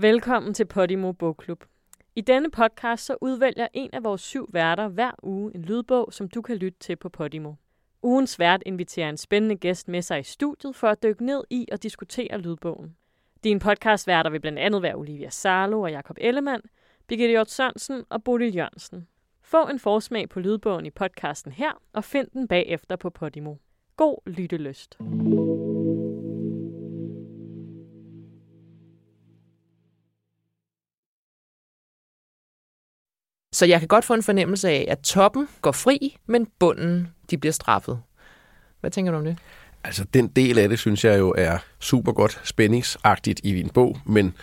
[0.00, 1.64] Velkommen til Podimo Bogklub.
[2.16, 6.28] I denne podcast så udvælger en af vores syv værter hver uge en lydbog, som
[6.28, 7.52] du kan lytte til på Podimo.
[8.02, 11.66] Ugens vært inviterer en spændende gæst med sig i studiet for at dykke ned i
[11.72, 12.96] og diskutere lydbogen.
[13.44, 16.62] Din podcastværter vil blandt andet være Olivia Sarlo og Jakob Ellemann,
[17.06, 19.08] Birgitte Hjort Sørensen og Bodil Jørgensen.
[19.42, 23.54] Få en forsmag på lydbogen i podcasten her, og find den bagefter på Podimo.
[23.96, 24.98] God lyttelyst.
[33.58, 37.38] Så jeg kan godt få en fornemmelse af, at toppen går fri, men bunden de
[37.38, 38.00] bliver straffet.
[38.80, 39.36] Hvad tænker du om det?
[39.84, 43.98] Altså, den del af det, synes jeg jo er super godt spændingsagtigt i din bog,
[44.06, 44.34] men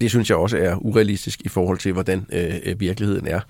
[0.00, 3.40] det synes jeg også er urealistisk i forhold til, hvordan øh, virkeligheden er.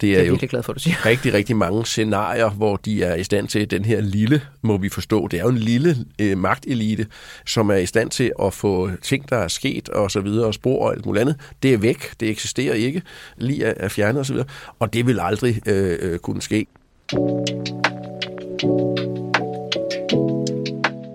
[0.00, 1.06] Det er, jeg er jo glad for, du siger.
[1.06, 4.88] rigtig, rigtig mange scenarier, hvor de er i stand til, den her lille, må vi
[4.88, 7.06] forstå, det er jo en lille øh, magtelite,
[7.46, 10.54] som er i stand til at få ting, der er sket og så videre, og
[10.54, 13.02] spor og alt muligt andet, det er væk, det eksisterer ikke,
[13.36, 16.66] lige er, er fjernet og så videre, og det vil aldrig øh, øh kunne ske.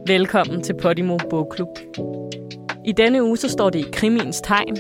[0.08, 1.68] Velkommen til Podimo Bogklub.
[2.88, 4.78] I denne uge så står det i krimiens tegn.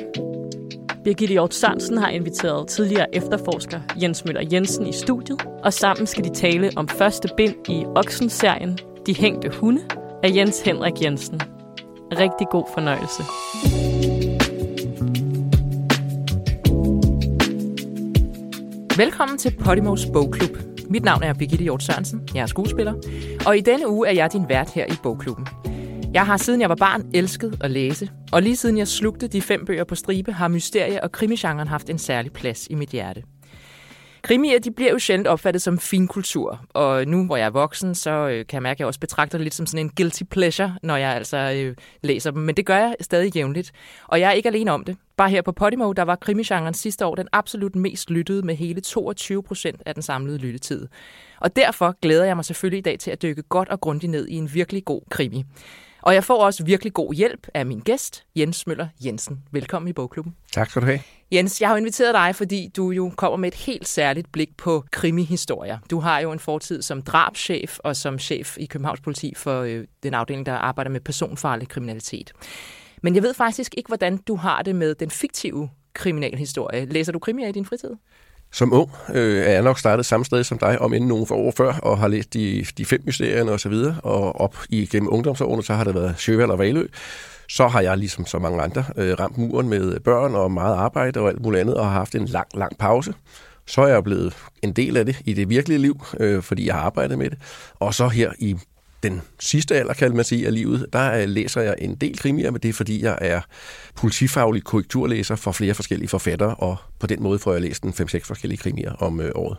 [1.03, 6.23] Birgitte Hjort Sørensen har inviteret tidligere efterforsker Jens Møller Jensen i studiet, og sammen skal
[6.23, 9.81] de tale om første bind i Oksen-serien De hængte hunde
[10.23, 11.41] af Jens Henrik Jensen.
[12.11, 13.23] Rigtig god fornøjelse.
[18.97, 20.57] Velkommen til Podimos Bogklub.
[20.89, 22.29] Mit navn er Birgitte Hjort Sørensen.
[22.35, 22.93] Jeg er skuespiller.
[23.45, 25.47] Og i denne uge er jeg din vært her i Bogklubben.
[26.17, 29.41] Jeg har siden jeg var barn elsket at læse, og lige siden jeg slugte de
[29.41, 33.23] fem bøger på stribe, har mysterie- og krimisgenren haft en særlig plads i mit hjerte.
[34.21, 38.11] Krimier, de bliver jo sjældent opfattet som finkultur, og nu hvor jeg er voksen, så
[38.11, 40.75] øh, kan jeg mærke, at jeg også betragter det lidt som sådan en guilty pleasure,
[40.83, 43.71] når jeg altså øh, læser dem, men det gør jeg stadig jævnligt.
[44.07, 44.97] Og jeg er ikke alene om det.
[45.17, 48.81] Bare her på Podimo, der var krimisgenren sidste år den absolut mest lyttede med hele
[48.81, 50.87] 22 procent af den samlede lyttetid.
[51.41, 54.27] Og derfor glæder jeg mig selvfølgelig i dag til at dykke godt og grundigt ned
[54.27, 55.45] i en virkelig god krimi.
[56.01, 59.43] Og jeg får også virkelig god hjælp af min gæst, Jens Møller Jensen.
[59.51, 60.35] Velkommen i Bogklubben.
[60.51, 60.99] Tak skal du have.
[61.31, 64.83] Jens, jeg har inviteret dig, fordi du jo kommer med et helt særligt blik på
[64.91, 65.77] krimihistorier.
[65.91, 69.85] Du har jo en fortid som drabschef og som chef i Københavns Politi for øh,
[70.03, 72.33] den afdeling, der arbejder med personfarlig kriminalitet.
[73.03, 76.85] Men jeg ved faktisk ikke, hvordan du har det med den fiktive kriminalhistorie.
[76.85, 77.91] Læser du krimier i din fritid?
[78.51, 81.35] Som ung øh, er jeg nok startet samme sted som dig, om inden nogen for
[81.35, 85.13] år før, og har læst de, de fem mysterierne og så videre, og op igennem
[85.13, 86.87] ungdomsårene, så har det været Sjøvald og Valø.
[87.49, 91.19] Så har jeg, ligesom så mange andre, øh, ramt muren med børn og meget arbejde
[91.19, 93.13] og alt muligt andet, og har haft en lang, lang pause.
[93.67, 96.75] Så er jeg blevet en del af det i det virkelige liv, øh, fordi jeg
[96.75, 97.37] har arbejdet med det.
[97.79, 98.55] Og så her i
[99.09, 102.51] den sidste alder, kan man sige, af livet, der øh, læser jeg en del krimier,
[102.51, 103.41] men det er fordi, jeg er
[103.95, 108.19] politifaglig korrekturlæser for flere forskellige forfattere, og på den måde får jeg læst en 5-6
[108.23, 109.57] forskellige krimier om øh, året.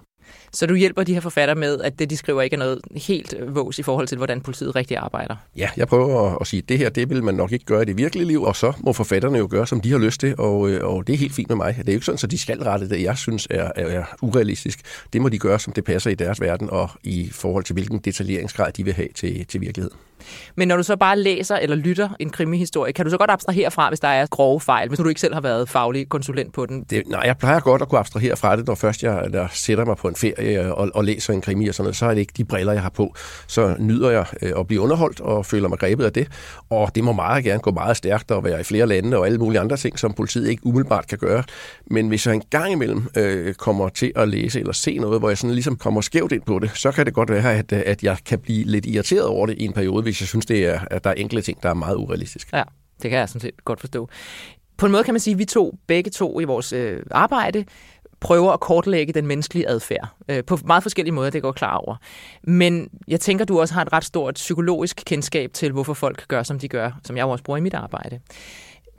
[0.53, 3.35] Så du hjælper de her forfattere med, at det, de skriver, ikke er noget helt
[3.49, 5.37] vås i forhold til, hvordan politiet rigtig arbejder?
[5.57, 7.83] Ja, jeg prøver at, at sige, at det her, det vil man nok ikke gøre
[7.83, 10.35] i det virkelige liv, og så må forfatterne jo gøre, som de har lyst til,
[10.39, 11.75] og, øh, og det er helt fint med mig.
[11.77, 14.05] Det er jo ikke sådan, at de skal rette det, jeg synes er, er, er
[14.23, 14.81] urealistisk.
[15.13, 17.99] Det må de gøre, som det passer i deres verden, og i forhold til, hvilken
[17.99, 19.99] detaljeringsgrad de vil have til, til virkeligheden.
[20.57, 23.71] Men når du så bare læser eller lytter en krimihistorie, kan du så godt abstrahere
[23.71, 26.67] fra, hvis der er grove fejl, hvis du ikke selv har været faglig konsulent på
[26.67, 26.85] den?
[26.91, 29.85] Det, nej, jeg plejer godt at kunne abstrahere fra det, når først jeg der sætter
[29.85, 32.11] mig på en ferie øh, og, og læser en krimi og sådan noget, så er
[32.11, 33.15] det ikke de briller, jeg har på.
[33.47, 36.29] Så nyder jeg øh, at blive underholdt og føler mig grebet af det.
[36.71, 39.39] Og det må meget gerne gå meget stærkt og være i flere lande og alle
[39.39, 41.43] mulige andre ting, som politiet ikke umiddelbart kan gøre.
[41.87, 45.29] Men hvis jeg en gang imellem øh, kommer til at læse eller se noget, hvor
[45.29, 48.03] jeg sådan ligesom kommer skævt ind på det, så kan det godt være, at, at
[48.03, 50.81] jeg kan blive lidt irriteret over det i en periode, hvis jeg synes, det er,
[50.91, 52.57] at der er enkelte ting, der er meget urealistiske.
[52.57, 52.63] Ja,
[53.03, 54.09] det kan jeg sådan set godt forstå.
[54.77, 57.65] På en måde kan man sige, at vi to, begge to i vores øh, arbejde,
[58.21, 61.97] prøver at kortlægge den menneskelige adfærd øh, på meget forskellige måder, det går klar over.
[62.43, 66.43] Men jeg tænker, du også har et ret stort psykologisk kendskab til, hvorfor folk gør,
[66.43, 68.21] som de gør, som jeg også bruger i mit arbejde.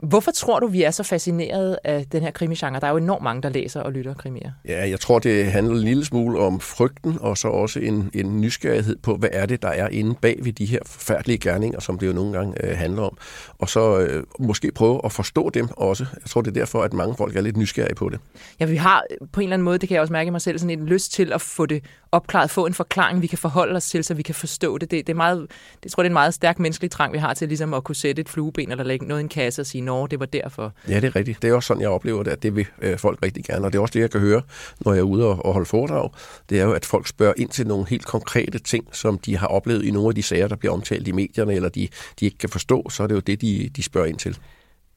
[0.02, 2.80] Hvorfor tror du, vi er så fascineret af den her krimigenre?
[2.80, 4.50] Der er jo enormt mange, der læser og lytter krimier.
[4.68, 8.40] Ja, jeg tror, det handler en lille smule om frygten, og så også en, en
[8.40, 11.98] nysgerrighed på, hvad er det, der er inde bag ved de her forfærdelige gerninger, som
[11.98, 13.18] det jo nogle gange øh, handler om.
[13.58, 16.06] Og så øh, måske prøve at forstå dem også.
[16.14, 18.20] Jeg tror, det er derfor, at mange folk er lidt nysgerrige på det.
[18.60, 20.40] Ja, vi har på en eller anden måde, det kan jeg også mærke i mig
[20.40, 23.76] selv, sådan en lyst til at få det opklaret, få en forklaring, vi kan forholde
[23.76, 24.90] os til, så vi kan forstå det.
[24.90, 25.46] Det, det er meget,
[25.82, 27.94] det, tror, det er en meget stærk menneskelig trang, vi har til ligesom at kunne
[27.94, 30.72] sætte et flueben eller lægge noget i en kasse og sige, nå, det var derfor.
[30.88, 31.42] Ja, det er rigtigt.
[31.42, 33.64] Det er også sådan, jeg oplever det, at det vil øh, folk rigtig gerne.
[33.66, 34.42] Og det er også det, jeg kan høre,
[34.80, 36.10] når jeg er ude og, og holde foredrag.
[36.50, 39.46] Det er jo, at folk spørger ind til nogle helt konkrete ting, som de har
[39.46, 41.88] oplevet i nogle af de sager, der bliver omtalt i medierne, eller de,
[42.20, 42.90] de ikke kan forstå.
[42.90, 44.38] Så er det jo det, de, de spørger ind til.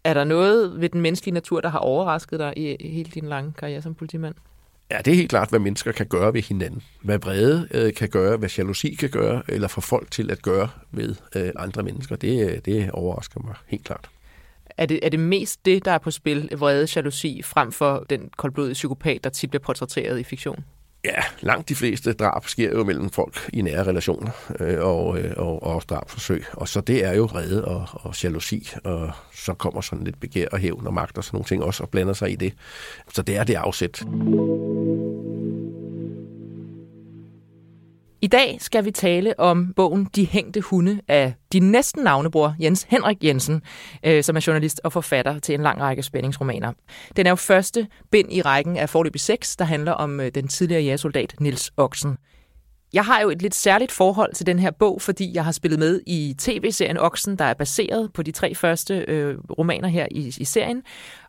[0.03, 3.53] Er der noget ved den menneskelige natur, der har overrasket dig i hele din lange
[3.57, 4.35] karriere som politimand?
[4.93, 6.83] Ja, det er helt klart, hvad mennesker kan gøre ved hinanden.
[7.01, 10.69] Hvad vrede øh, kan gøre, hvad jalousi kan gøre, eller få folk til at gøre
[10.91, 12.15] ved øh, andre mennesker.
[12.15, 14.09] Det, øh, det overrasker mig helt klart.
[14.77, 18.29] Er det, er det mest det, der er på spil, vrede, jalousi, frem for den
[18.37, 20.65] koldblodige psykopat, der tit bliver portrætteret i fiktion?
[21.05, 25.33] Ja, langt de fleste drab sker jo mellem folk i nære relationer øh, og, øh,
[25.37, 26.45] og, og drabsforsøg.
[26.53, 30.47] Og så det er jo vrede og, og jalousi, og så kommer sådan lidt begær
[30.51, 32.53] og hævn og magt og sådan nogle ting også og blander sig i det.
[33.13, 34.03] Så det er det afsæt.
[38.23, 42.83] I dag skal vi tale om bogen De hængte hunde af din næsten navnebror Jens
[42.89, 43.61] Henrik Jensen,
[44.05, 46.73] øh, som er journalist og forfatter til en lang række spændingsromaner.
[47.15, 50.47] Den er jo første bind i rækken af forløbig 6, der handler om øh, den
[50.47, 52.17] tidligere jægersoldat Nils Oksen.
[52.93, 55.79] Jeg har jo et lidt særligt forhold til den her bog, fordi jeg har spillet
[55.79, 60.35] med i tv-serien Oksen, der er baseret på de tre første øh, romaner her i,
[60.37, 60.83] i serien.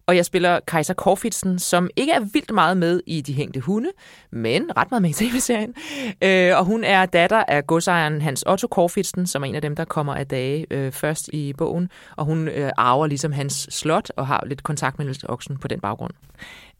[0.06, 3.91] Og jeg spiller Kaiser Korfitsen, som ikke er vildt meget med i De Hængte Hunde,
[4.31, 5.75] men ret meget med i tv-serien.
[6.23, 9.77] Øh, og hun er datter af godsejeren Hans Otto Korfitsen, som er en af dem,
[9.77, 11.89] der kommer af dage øh, først i bogen.
[12.17, 15.69] Og hun øh, arver ligesom hans slot og har lidt kontakt med Niels Oksen på
[15.69, 16.12] den baggrund.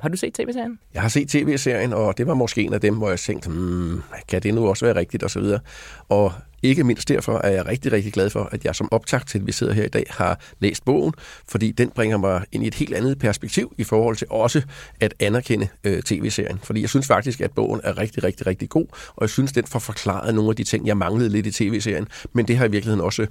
[0.01, 0.79] Har du set tv-serien?
[0.95, 4.03] Jeg har set tv-serien, og det var måske en af dem, hvor jeg tænkte, hmm,
[4.29, 5.61] kan det nu også være rigtigt, og så videre.
[6.09, 6.33] Og
[6.65, 9.47] ikke mindst derfor er jeg rigtig, rigtig glad for, at jeg som optakt til, at
[9.47, 11.13] vi sidder her i dag, har læst bogen,
[11.49, 14.63] fordi den bringer mig ind i et helt andet perspektiv i forhold til også
[15.01, 16.61] at anerkende øh, tv-serien.
[16.63, 19.65] Fordi jeg synes faktisk, at bogen er rigtig, rigtig, rigtig god, og jeg synes, den
[19.67, 22.71] får forklaret nogle af de ting, jeg manglede lidt i tv-serien, men det har i
[22.71, 23.27] virkeligheden også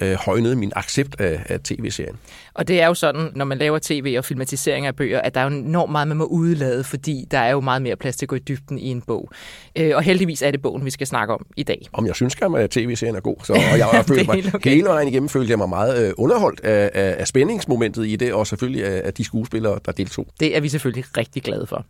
[0.00, 2.16] øh, højnede min accept af, af tv-serien.
[2.54, 5.40] Og det er jo sådan, når man laver tv og filmatisering af bøger, at der
[5.40, 8.24] er jo enormt meget, man må udlade, fordi der er jo meget mere plads til
[8.24, 9.30] at gå i dybden i en bog.
[9.78, 11.86] Øh, og heldigvis er det bogen, vi skal snakke om i dag.
[11.92, 14.70] Om jeg synes at tv-serien er god, så og jeg har følt mig okay.
[14.70, 18.32] hele vejen igennem, følte jeg mig meget øh, underholdt af, af, af spændingsmomentet i det,
[18.32, 20.26] og selvfølgelig af, af de skuespillere, der deltog.
[20.40, 21.86] Det er vi selvfølgelig rigtig glade for.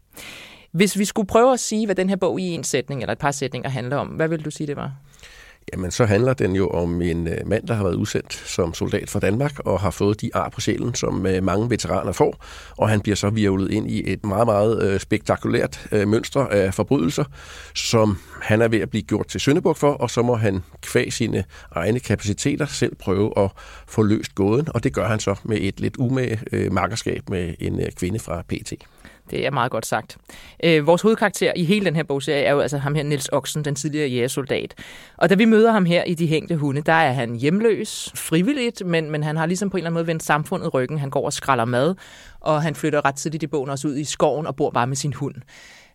[0.73, 3.19] Hvis vi skulle prøve at sige, hvad den her bog i en sætning eller et
[3.19, 4.93] par sætninger handler om, hvad vil du sige, det var?
[5.73, 9.11] Jamen, så handler den jo om en øh, mand, der har været udsendt som soldat
[9.11, 12.45] for Danmark og har fået de ar på sjælen, som øh, mange veteraner får.
[12.77, 17.25] Og han bliver så virvlet ind i et meget, meget øh, spektakulært mønster af forbrydelser,
[17.75, 21.13] som han er ved at blive gjort til Søndebuk for, og så må han kvæg
[21.13, 23.51] sine egne kapaciteter selv prøve at
[23.87, 26.41] få løst gåden, og det gør han så med et lidt umage
[26.71, 28.73] makkerskab med en kvinde fra PT.
[29.31, 30.17] Det er meget godt sagt.
[30.65, 33.65] Øh, vores hovedkarakter i hele den her bogserie er jo altså ham her, Nils Oksen,
[33.65, 34.75] den tidligere jægersoldat.
[35.17, 38.87] Og da vi møder ham her i De Hængte Hunde, der er han hjemløs, frivilligt,
[38.87, 40.99] men, men han har ligesom på en eller anden måde vendt samfundet ryggen.
[40.99, 41.95] Han går og skralder mad,
[42.41, 44.97] og han flytter ret tidligt i bogen også ud i skoven og bor bare med
[44.97, 45.35] sin hund.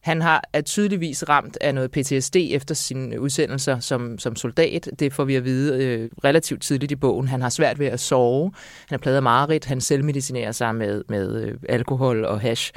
[0.02, 4.90] Han har er tydeligvis ramt af noget PTSD efter sine udsendelser som, som soldat.
[5.00, 7.28] Det får vi at vide øh, relativt tidligt i bogen.
[7.28, 8.52] Han har svært ved at sove.
[8.90, 9.66] Han er pladet af mareridt.
[9.66, 12.74] Han selvmedicinerer sig med, med øh, alkohol og hash.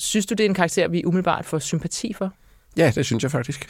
[0.00, 2.32] Synes du, det er en karakter, vi umiddelbart får sympati for?
[2.76, 3.66] Ja, det synes jeg faktisk.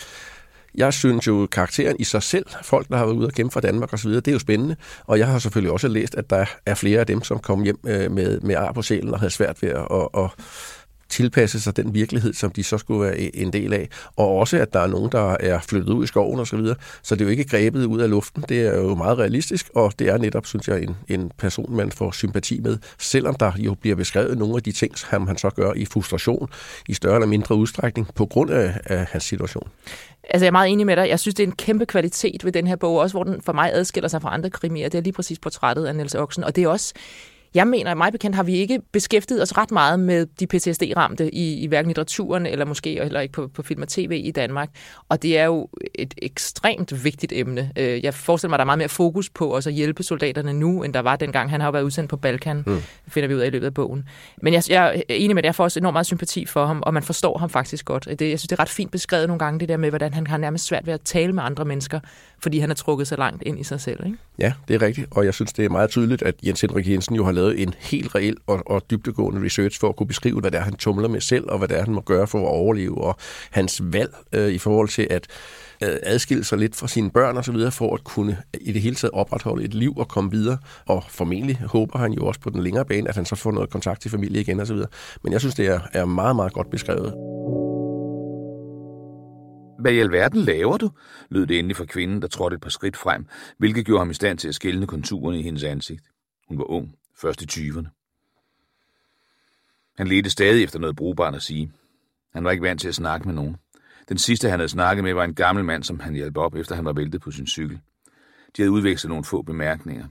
[0.74, 3.60] Jeg synes jo, karakteren i sig selv, folk, der har været ude og kæmpe for
[3.60, 4.76] Danmark osv., det er jo spændende.
[5.04, 7.78] Og jeg har selvfølgelig også læst, at der er flere af dem, som kom hjem
[7.86, 10.30] øh, med, med ar på sjælen og havde svært ved at, at, at
[11.10, 13.88] tilpasse sig den virkelighed, som de så skulle være en del af.
[14.16, 16.50] Og også, at der er nogen, der er flyttet ud i skoven osv.
[16.50, 16.76] Så, videre.
[17.02, 18.44] så det er jo ikke grebet ud af luften.
[18.48, 21.92] Det er jo meget realistisk, og det er netop, synes jeg, en, en person, man
[21.92, 25.50] får sympati med, selvom der jo bliver beskrevet nogle af de ting, som han så
[25.50, 26.49] gør i frustration
[26.88, 29.68] i større eller mindre udstrækning på grund af, af hans situation.
[30.25, 31.08] Altså, jeg er meget enig med dig.
[31.08, 33.52] Jeg synes, det er en kæmpe kvalitet ved den her bog, også hvor den for
[33.52, 34.88] mig adskiller sig fra andre krimier.
[34.88, 36.94] Det er lige præcis portrættet af Niels Oksen, og det er også
[37.54, 41.35] jeg mener, at mig bekendt har vi ikke beskæftiget os ret meget med de PTSD-ramte
[41.35, 44.71] i, i hverken litteraturen eller måske heller ikke på, på film og tv i Danmark.
[45.09, 47.73] Og det er jo et ekstremt vigtigt emne.
[47.76, 50.52] Øh, jeg forestiller mig, at der er meget mere fokus på også at hjælpe soldaterne
[50.52, 51.50] nu, end der var dengang.
[51.50, 52.83] Han har jo været udsendt på Balkan, mm.
[53.09, 54.09] finder vi ud af i løbet af bogen.
[54.42, 55.47] Men jeg, jeg er enig med det.
[55.47, 58.04] Jeg får også enormt meget sympati for ham, og man forstår ham faktisk godt.
[58.04, 60.26] Det, jeg synes, det er ret fint beskrevet nogle gange, det der med, hvordan han
[60.26, 62.00] har nærmest svært ved at tale med andre mennesker,
[62.38, 64.07] fordi han er trukket så langt ind i sig selv.
[64.07, 64.19] Ikke?
[64.38, 65.07] Ja, det er rigtigt.
[65.11, 67.75] Og jeg synes, det er meget tydeligt, at Jens Henrik Jensen jo har lavet en
[67.78, 71.09] helt reel og, og dybdegående research for at kunne beskrive, hvad det er, han tumler
[71.09, 73.16] med selv, og hvad det er, han må gøre for at overleve, og
[73.50, 75.26] hans valg øh, i forhold til at
[75.82, 78.82] øh, adskille sig lidt fra sine børn og så videre, for at kunne i det
[78.82, 80.59] hele taget opretholde et liv og komme videre.
[80.87, 83.70] Og formentlig håber han jo også på den længere bane, at han så får noget
[83.70, 84.88] kontakt til familie igen og så videre.
[85.23, 87.14] Men jeg synes, det er, er meget, meget godt beskrevet.
[89.80, 90.90] Hvad i alverden laver du?
[91.30, 93.26] lød det endelig fra kvinden, der trådte et par skridt frem,
[93.59, 96.02] hvilket gjorde ham i stand til at skælne konturerne i hendes ansigt.
[96.49, 97.90] Hun var ung, først i tyverne.
[99.96, 101.72] Han ledte stadig efter noget brugbart at sige.
[102.32, 103.56] Han var ikke vant til at snakke med nogen.
[104.08, 106.74] Den sidste, han havde snakket med, var en gammel mand, som han hjalp op, efter
[106.74, 107.80] han var væltet på sin cykel.
[108.56, 110.06] De havde udvekslet nogle få bemærkninger.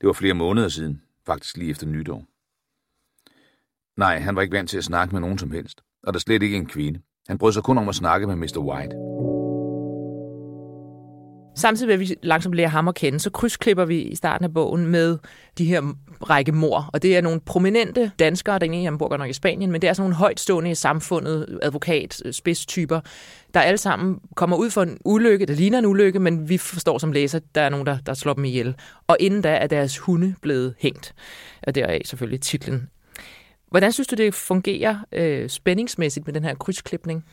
[0.00, 2.24] Det var flere måneder siden, faktisk lige efter nytår.
[3.96, 6.42] Nej, han var ikke vant til at snakke med nogen som helst, og der slet
[6.42, 7.00] ikke en kvinde.
[7.28, 8.58] Han brød sig kun om at snakke med Mr.
[8.58, 9.35] White.
[11.56, 14.54] Samtidig med, at vi langsomt lærer ham at kende, så krydsklipper vi i starten af
[14.54, 15.18] bogen med
[15.58, 15.94] de her
[16.30, 16.90] række mor.
[16.92, 19.88] Og det er nogle prominente danskere, der egentlig bor godt nok i Spanien, men det
[19.88, 23.00] er sådan nogle højtstående i samfundet, advokat, øh, spidstyper,
[23.54, 26.98] der alle sammen kommer ud for en ulykke, der ligner en ulykke, men vi forstår
[26.98, 28.74] som læser, der er nogen, der, der slår dem ihjel.
[29.06, 31.14] Og inden da er deres hunde blevet hængt.
[31.62, 32.88] Og deraf selvfølgelig titlen.
[33.70, 37.24] Hvordan synes du, det fungerer øh, spændingsmæssigt med den her krydsklipning?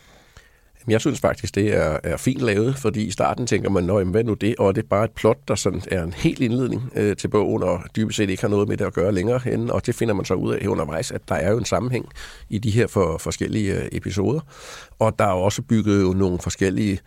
[0.88, 4.24] Jeg synes faktisk, det er, er fint lavet, fordi i starten tænker man, Nå, hvad
[4.24, 4.56] nu det?
[4.60, 7.63] Og det er bare et plot, der sådan er en helt indledning øh, til bogen,
[7.63, 9.72] og dybest set ikke har noget med det at gøre længere hen.
[9.72, 12.06] Og det finder man så ud af undervejs, at der er jo en sammenhæng
[12.50, 14.40] i de her for, forskellige øh, episoder.
[15.00, 17.00] Og der er også bygget jo nogle forskellige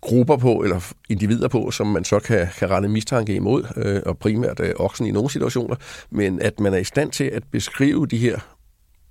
[0.00, 4.18] grupper på, eller individer på, som man så kan, kan rette mistanke imod, øh, og
[4.18, 5.76] primært øh, oksen i nogle situationer,
[6.10, 8.38] men at man er i stand til at beskrive de her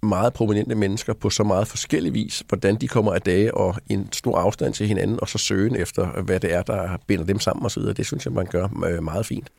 [0.04, 4.12] meget prominente mennesker på så meget forskellig vis, hvordan de kommer af dage og en
[4.12, 7.66] stor afstand til hinanden, og så søgen efter, hvad det er, der binder dem sammen
[7.66, 7.84] osv.
[7.84, 9.50] Det synes jeg, man gør øh, meget fint.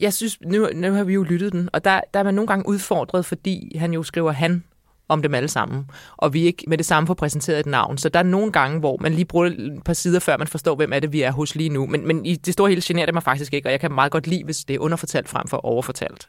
[0.00, 2.46] Jeg synes, nu, nu har vi jo lyttet den, og der, der er man nogle
[2.46, 4.64] gange udfordret, fordi han jo skriver han
[5.08, 5.84] om dem alle sammen,
[6.16, 7.98] og vi ikke med det samme får præsenteret et navn.
[7.98, 10.74] Så der er nogle gange, hvor man lige bruger et par sider, før man forstår,
[10.74, 11.86] hvem er det, vi er hos lige nu.
[11.86, 14.12] Men, men i det store hele generer det mig faktisk ikke, og jeg kan meget
[14.12, 16.28] godt lide, hvis det er underfortalt frem for overfortalt.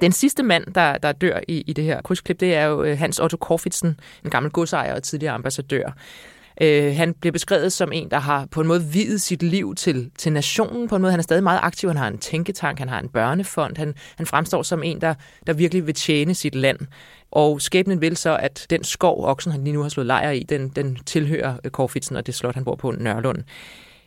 [0.00, 2.98] Den sidste mand, der, der dør i, i det her krydsklip, det er jo øh,
[2.98, 5.92] Hans Otto Korfitsen, en gammel godsejer og tidligere ambassadør.
[6.60, 10.10] Øh, han bliver beskrevet som en, der har på en måde videt sit liv til,
[10.18, 10.88] til nationen.
[10.88, 11.88] På en måde, han er stadig meget aktiv.
[11.88, 13.76] Han har en tænketank, han har en børnefond.
[13.76, 15.14] Han, han fremstår som en, der,
[15.46, 16.78] der virkelig vil tjene sit land.
[17.30, 20.42] Og skæbnen vil så, at den skov, oksen han lige nu har slået lejr i,
[20.42, 23.38] den, den tilhører øh, Korfitsen og det slot, han bor på Nørlund.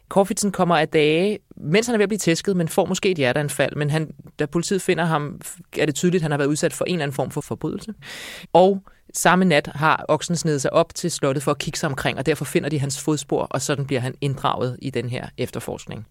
[0.09, 3.17] Korfitsen kommer af dage, mens han er ved at blive tæsket, men får måske et
[3.17, 3.75] hjerteanfald.
[3.75, 5.41] Men han, da politiet finder ham,
[5.77, 7.93] er det tydeligt, at han har været udsat for en eller anden form for forbrydelse.
[8.53, 8.83] Og
[9.13, 12.25] samme nat har oksen snedet sig op til slottet for at kigge sig omkring, og
[12.25, 16.07] derfor finder de hans fodspor, og sådan bliver han inddraget i den her efterforskning.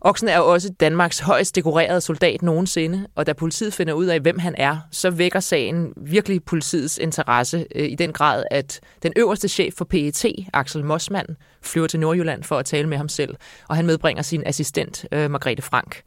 [0.00, 4.20] Oksen er jo også Danmarks højst dekorerede soldat nogensinde, og da politiet finder ud af,
[4.20, 9.12] hvem han er, så vækker sagen virkelig politiets interesse øh, i den grad, at den
[9.16, 13.34] øverste chef for PET, Axel Mossmann, flyver til Nordjylland for at tale med ham selv,
[13.68, 16.02] og han medbringer sin assistent, øh, Margrethe Frank.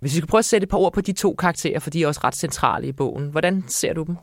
[0.00, 2.02] Hvis vi skal prøve at sætte et par ord på de to karakterer, for de
[2.02, 3.30] er også ret centrale i bogen.
[3.30, 4.16] Hvordan ser du dem?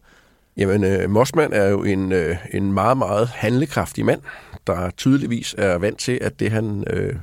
[0.58, 4.22] Jamen, øh, Mossmann er jo en, øh, en meget, meget handlekraftig mand,
[4.68, 7.16] der tydeligvis er vant til, at det han øh,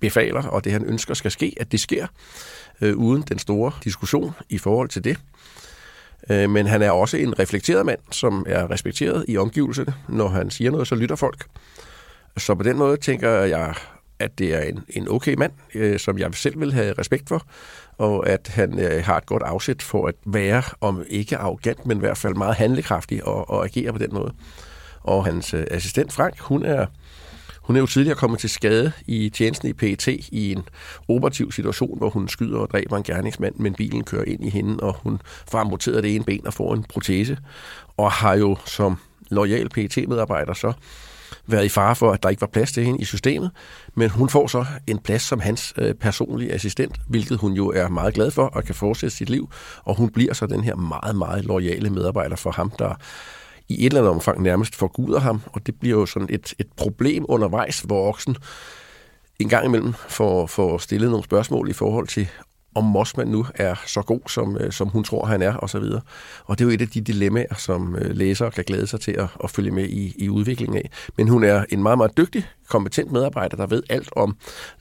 [0.00, 2.06] befaler, og det han ønsker skal ske, at det sker,
[2.80, 5.18] øh, uden den store diskussion i forhold til det.
[6.30, 9.94] Øh, men han er også en reflekteret mand, som er respekteret i omgivelserne.
[10.08, 11.46] Når han siger noget, så lytter folk.
[12.36, 13.74] Så på den måde tænker jeg,
[14.20, 17.46] at det er en, en okay mand, øh, som jeg selv vil have respekt for,
[17.98, 21.96] og at han øh, har et godt afsæt for at være, om ikke arrogant, men
[21.96, 24.32] i hvert fald meget handlekraftig og, og agere på den måde.
[25.00, 26.86] Og hans øh, assistent Frank, hun er
[27.68, 30.62] hun er jo tidligere kommet til skade i tjenesten i PET i en
[31.08, 34.80] operativ situation, hvor hun skyder og dræber en gerningsmand, men bilen kører ind i hende,
[34.80, 35.20] og hun
[35.50, 37.38] får amputeret det ene ben og får en protese.
[37.96, 38.98] Og har jo som
[39.30, 40.72] lojal PET-medarbejder så
[41.48, 43.50] været i fare for, at der ikke var plads til hende i systemet,
[43.94, 47.88] men hun får så en plads som hans øh, personlige assistent, hvilket hun jo er
[47.88, 49.50] meget glad for og kan fortsætte sit liv,
[49.84, 52.94] og hun bliver så den her meget, meget lojale medarbejder for ham, der
[53.68, 56.66] i et eller andet omfang nærmest forguder ham, og det bliver jo sådan et, et
[56.76, 58.36] problem undervejs, hvor oksen
[59.38, 62.28] en gang imellem får, får stillet nogle spørgsmål i forhold til,
[62.74, 65.78] om Mossman nu er så god, som, øh, som hun tror, han er, og så
[65.78, 66.00] videre.
[66.44, 69.12] Og det er jo et af de dilemmaer, som øh, læsere kan glæde sig til
[69.12, 70.90] at, at følge med i, i udviklingen af.
[71.16, 74.36] Men hun er en meget, meget dygtig, kompetent medarbejder, der ved alt om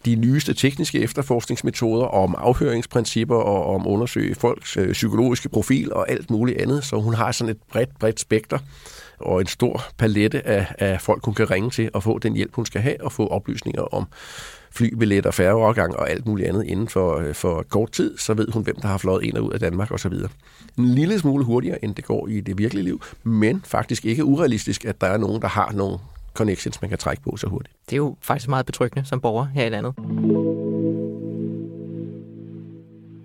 [0.06, 6.29] de nyeste tekniske efterforskningsmetoder, om afhøringsprincipper og om undersøge folks øh, psykologiske profil og alt
[6.29, 6.84] muligt andet.
[6.84, 8.58] Så hun har sådan et bredt, bredt spekter
[9.19, 12.55] og en stor palette af, af folk, hun kan ringe til og få den hjælp,
[12.55, 14.07] hun skal have, og få oplysninger om
[14.71, 18.63] flybilletter, færgeovergang og alt muligt andet inden for, øh, for kort tid, så ved hun,
[18.63, 20.13] hvem der har fløjet ind og ud af Danmark osv.
[20.77, 24.86] En lille smule hurtigere, end det går i det virkelige liv, men faktisk ikke urealistisk,
[24.86, 25.97] at der er nogen, der har nogle
[26.33, 27.75] connections, man kan trække på så hurtigt.
[27.86, 29.93] Det er jo faktisk meget betryggende som borger her i landet.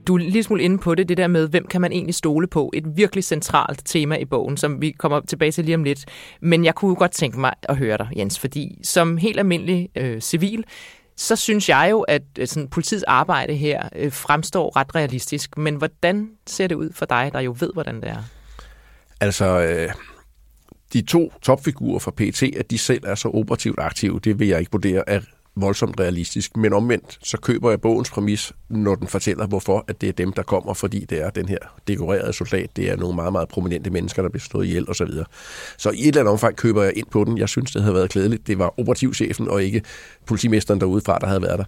[0.06, 2.47] Du er lige smule inde på det, det der med, hvem kan man egentlig stole
[2.47, 2.71] på?
[2.75, 6.04] Et virkelig centralt tema i bogen, som vi kommer tilbage til lige om lidt.
[6.40, 10.21] Men jeg kunne godt tænke mig at høre dig, Jens, fordi som helt almindelig øh,
[10.21, 10.64] civil,
[11.16, 15.59] så synes jeg jo, at øh, sådan, politiets arbejde her øh, fremstår ret realistisk.
[15.59, 18.23] Men hvordan ser det ud for dig, der jo ved, hvordan det er?
[19.21, 19.88] Altså, øh,
[20.92, 24.59] de to topfigurer fra PT, at de selv er så operativt aktive, det vil jeg
[24.59, 25.21] ikke vurdere er
[25.56, 26.56] voldsomt realistisk.
[26.56, 30.32] Men omvendt, så køber jeg bogens præmis, når den fortæller, hvorfor at det er dem,
[30.32, 32.76] der kommer, fordi det er den her dekorerede soldat.
[32.76, 35.06] Det er nogle meget, meget prominente mennesker, der bliver slået ihjel osv.
[35.06, 35.25] Så,
[35.78, 37.38] så i et eller andet omfang køber jeg ind på den.
[37.38, 38.47] Jeg synes, det havde været klædeligt.
[38.47, 39.82] Det var operativchefen og ikke
[40.26, 41.64] politimesteren derudefra, der havde været der.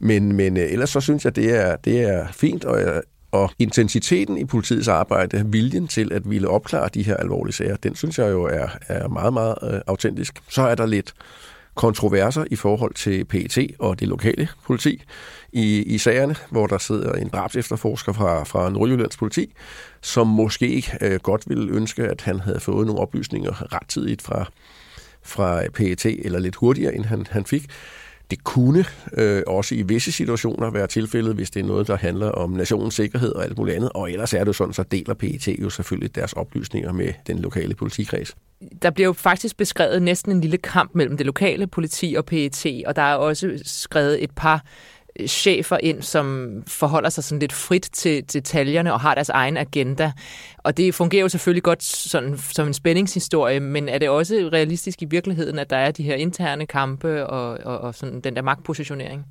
[0.00, 3.02] Men, men øh, ellers så synes jeg, det er, det er fint, og jeg,
[3.32, 7.94] og intensiteten i politiets arbejde, viljen til at ville opklare de her alvorlige sager, den
[7.94, 10.42] synes jeg jo er, er meget, meget øh, autentisk.
[10.48, 11.14] Så er der lidt
[11.76, 15.02] kontroverser i forhold til PET og det lokale politi
[15.52, 19.54] i, i sagerne, hvor der sidder en drabs efterforsker fra, fra Nordjyllands politi,
[20.00, 24.50] som måske ikke øh, godt ville ønske, at han havde fået nogle oplysninger rettidigt fra,
[25.22, 27.66] fra PET, eller lidt hurtigere, end han, han fik.
[28.30, 32.30] Det kunne øh, også i visse situationer være tilfældet, hvis det er noget, der handler
[32.30, 33.90] om nationens sikkerhed og alt muligt andet.
[33.94, 37.38] Og ellers er det jo sådan, så deler PET jo selvfølgelig deres oplysninger med den
[37.38, 38.34] lokale politikreds.
[38.82, 42.66] Der bliver jo faktisk beskrevet næsten en lille kamp mellem det lokale politi og PET,
[42.86, 44.64] og der er også skrevet et par
[45.26, 50.12] chefer ind, som forholder sig sådan lidt frit til detaljerne og har deres egen agenda.
[50.58, 55.02] Og det fungerer jo selvfølgelig godt sådan, som en spændingshistorie, men er det også realistisk
[55.02, 58.42] i virkeligheden, at der er de her interne kampe og, og, og sådan den der
[58.42, 59.24] magtpositionering?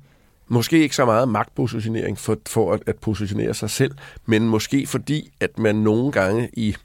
[0.48, 3.92] Måske ikke så meget magtpositionering for, for at, at positionere sig selv,
[4.26, 6.76] men måske fordi, at man nogle gange i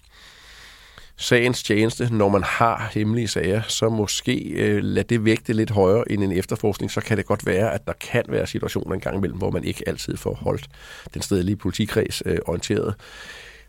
[1.22, 6.12] sagens tjeneste, når man har hemmelige sager, så måske øh, lad det vægte lidt højere
[6.12, 9.18] end en efterforskning, så kan det godt være, at der kan være situationer en gang
[9.18, 10.68] imellem, hvor man ikke altid får holdt
[11.14, 12.96] den stedlige politikreds øh, orienteret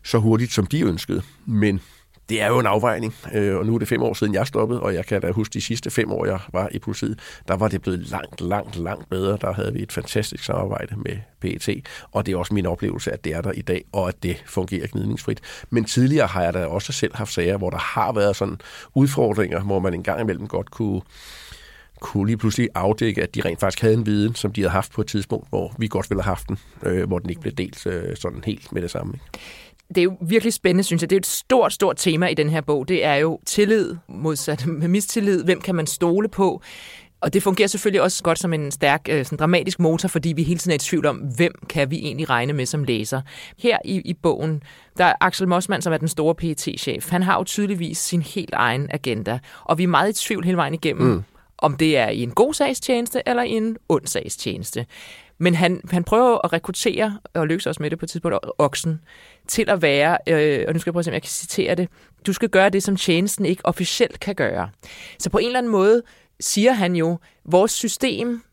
[0.03, 1.21] så hurtigt, som de ønskede.
[1.45, 1.81] Men
[2.29, 4.81] det er jo en afvejning, øh, og nu er det fem år siden, jeg stoppede,
[4.81, 7.67] og jeg kan da huske de sidste fem år, jeg var i politiet, der var
[7.67, 9.37] det blevet langt, langt, langt bedre.
[9.41, 13.23] Der havde vi et fantastisk samarbejde med PET, og det er også min oplevelse, at
[13.23, 15.41] det er der i dag, og at det fungerer gnidningsfrit.
[15.69, 18.57] Men tidligere har jeg da også selv haft sager, hvor der har været sådan
[18.93, 21.01] udfordringer, hvor man en gang imellem godt kunne
[21.99, 24.91] kunne lige pludselig afdække, at de rent faktisk havde en viden, som de havde haft
[24.91, 27.53] på et tidspunkt, hvor vi godt ville have haft den, øh, hvor den ikke blev
[27.53, 29.13] delt øh, sådan helt med det samme.
[29.13, 29.25] Ikke?
[29.95, 31.09] Det er jo virkelig spændende, synes jeg.
[31.09, 32.87] Det er et stort, stort tema i den her bog.
[32.87, 35.43] Det er jo tillid modsat med mistillid.
[35.43, 36.61] Hvem kan man stole på?
[37.23, 40.43] Og det fungerer selvfølgelig også godt som en stærk, øh, sådan dramatisk motor, fordi vi
[40.43, 43.21] hele tiden er i tvivl om, hvem kan vi egentlig regne med som læser.
[43.57, 44.63] Her i, i bogen,
[44.97, 48.21] der er Axel Mossmann, som er den store pt chef Han har jo tydeligvis sin
[48.21, 51.23] helt egen agenda, og vi er meget i tvivl hele vejen igennem, mm.
[51.57, 54.85] om det er i en god sagstjeneste eller i en ond sagstjeneste.
[55.43, 59.01] Men han, han prøver at rekruttere, og lykkes også med det på et tidspunkt, oksen,
[59.47, 61.75] til at være, øh, og nu skal jeg prøve at se, om jeg kan citere
[61.75, 61.89] det,
[62.27, 64.69] du skal gøre det, som tjenesten ikke officielt kan gøre.
[65.19, 66.01] Så på en eller anden måde
[66.39, 68.43] siger han jo, vores system,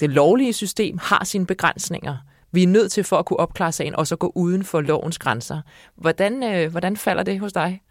[0.00, 2.16] det lovlige system, har sine begrænsninger.
[2.52, 5.18] Vi er nødt til for at kunne opklare sagen, og så gå uden for lovens
[5.18, 5.60] grænser.
[5.96, 7.82] Hvordan, øh, hvordan falder det hos dig?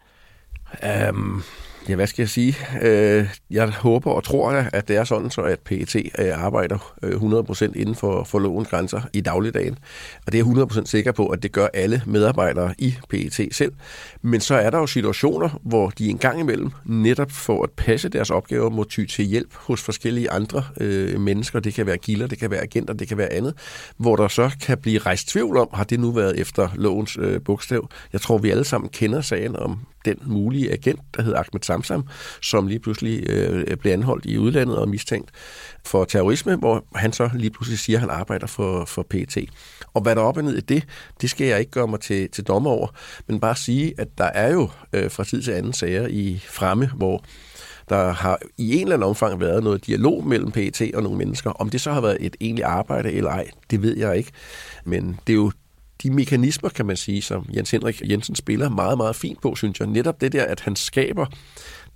[1.10, 1.42] Um,
[1.88, 2.56] Ja, hvad skal jeg sige?
[2.82, 7.12] Øh, jeg håber og tror, at det er sådan, så at PET øh, arbejder øh,
[7.12, 9.78] 100% inden for, for lovens grænser i dagligdagen.
[10.26, 13.72] Og det er jeg 100% sikker på, at det gør alle medarbejdere i PET selv.
[14.22, 18.08] Men så er der jo situationer, hvor de en gang imellem netop for at passe
[18.08, 21.60] deres opgaver må ty til hjælp hos forskellige andre øh, mennesker.
[21.60, 23.54] Det kan være kilder, det kan være agenter, det kan være andet.
[23.96, 27.40] Hvor der så kan blive rejst tvivl om, har det nu været efter lovens øh,
[27.44, 27.88] bogstav?
[28.12, 32.08] Jeg tror, vi alle sammen kender sagen om den mulige agent, der hed Ahmed Samsam,
[32.42, 35.30] som lige pludselig øh, blev anholdt i udlandet og mistænkt
[35.84, 39.38] for terrorisme, hvor han så lige pludselig siger, at han arbejder for, for PT.
[39.94, 40.84] Og hvad der er op og ned i det,
[41.20, 42.88] det skal jeg ikke gøre mig til, til dommer over,
[43.26, 46.90] men bare sige, at der er jo øh, fra tid til anden sager i fremme,
[46.96, 47.24] hvor
[47.88, 51.50] der har i en eller anden omfang været noget dialog mellem PET og nogle mennesker.
[51.50, 54.30] Om det så har været et egentligt arbejde eller ej, det ved jeg ikke.
[54.84, 55.52] Men det er jo
[56.06, 59.80] de mekanismer, kan man sige, som Jens Henrik Jensen spiller meget, meget fint på, synes
[59.80, 59.88] jeg.
[59.88, 61.26] Netop det der, at han skaber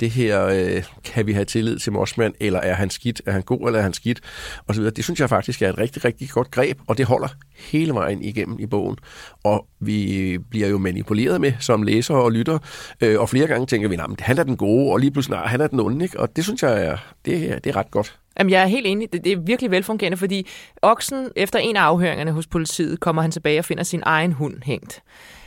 [0.01, 3.43] det her, øh, kan vi have tillid til Mossmann, eller er han skidt, er han
[3.43, 4.21] god, eller er han skidt,
[4.67, 4.95] og så videre.
[4.95, 8.23] Det synes jeg faktisk er et rigtig, rigtig godt greb, og det holder hele vejen
[8.23, 8.97] igennem i bogen.
[9.45, 12.59] Og vi bliver jo manipuleret med som læser og lytter,
[13.01, 15.47] øh, og flere gange tænker vi, at han er den gode, og lige pludselig, nej,
[15.47, 16.21] han er den onde, ikke?
[16.21, 18.19] og det synes jeg er, det, det er ret godt.
[18.39, 19.13] Jamen, jeg er helt enig.
[19.13, 20.47] Det, det er virkelig velfungerende, fordi
[20.83, 24.63] Oksen, efter en af afhøringerne hos politiet, kommer han tilbage og finder sin egen hund
[24.63, 25.03] hængt.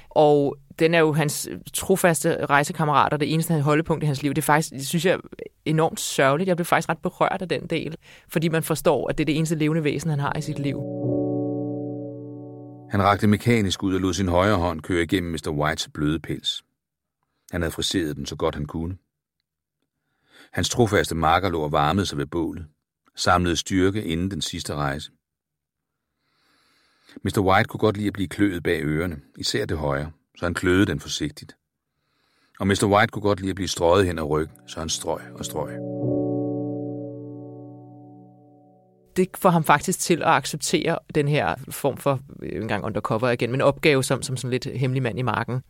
[0.09, 4.33] Og den er jo hans trofaste rejsekammerat, og det eneste holdepunkt i hans liv.
[4.33, 5.19] Det er faktisk, det synes jeg,
[5.65, 6.47] enormt sørgeligt.
[6.47, 7.95] Jeg blev faktisk ret berørt af den del,
[8.29, 10.77] fordi man forstår, at det er det eneste levende væsen, han har i sit liv.
[12.91, 15.51] Han rakte mekanisk ud og lod sin højre hånd køre igennem Mr.
[15.51, 16.63] Whites bløde pels.
[17.51, 18.97] Han havde friseret den så godt han kunne.
[20.53, 22.65] Hans trofaste marker lå og varmede sig ved bålet,
[23.15, 25.11] samlede styrke inden den sidste rejse.
[27.23, 27.39] Mr.
[27.39, 30.85] White kunne godt lide at blive kløet bag ørerne, især det højre, så han kløede
[30.85, 31.55] den forsigtigt.
[32.59, 32.85] Og Mr.
[32.85, 35.77] White kunne godt lide at blive strøget hen ad ryggen, så han strøg og strøg.
[39.15, 43.29] det får ham faktisk til at acceptere den her form for, øh, en gang undercover
[43.29, 45.61] igen, men opgave som, som sådan lidt hemmelig mand i marken.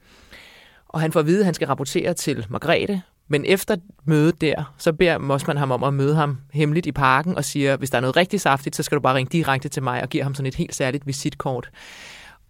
[0.86, 4.74] Og han får at vide, at han skal rapportere til Margrethe, men efter mødet der,
[4.78, 7.98] så beder Mossman ham om at møde ham hemmeligt i parken og siger, hvis der
[7.98, 10.36] er noget rigtig saftigt, så skal du bare ringe direkte til mig og give ham
[10.36, 11.70] sådan et helt særligt visitkort.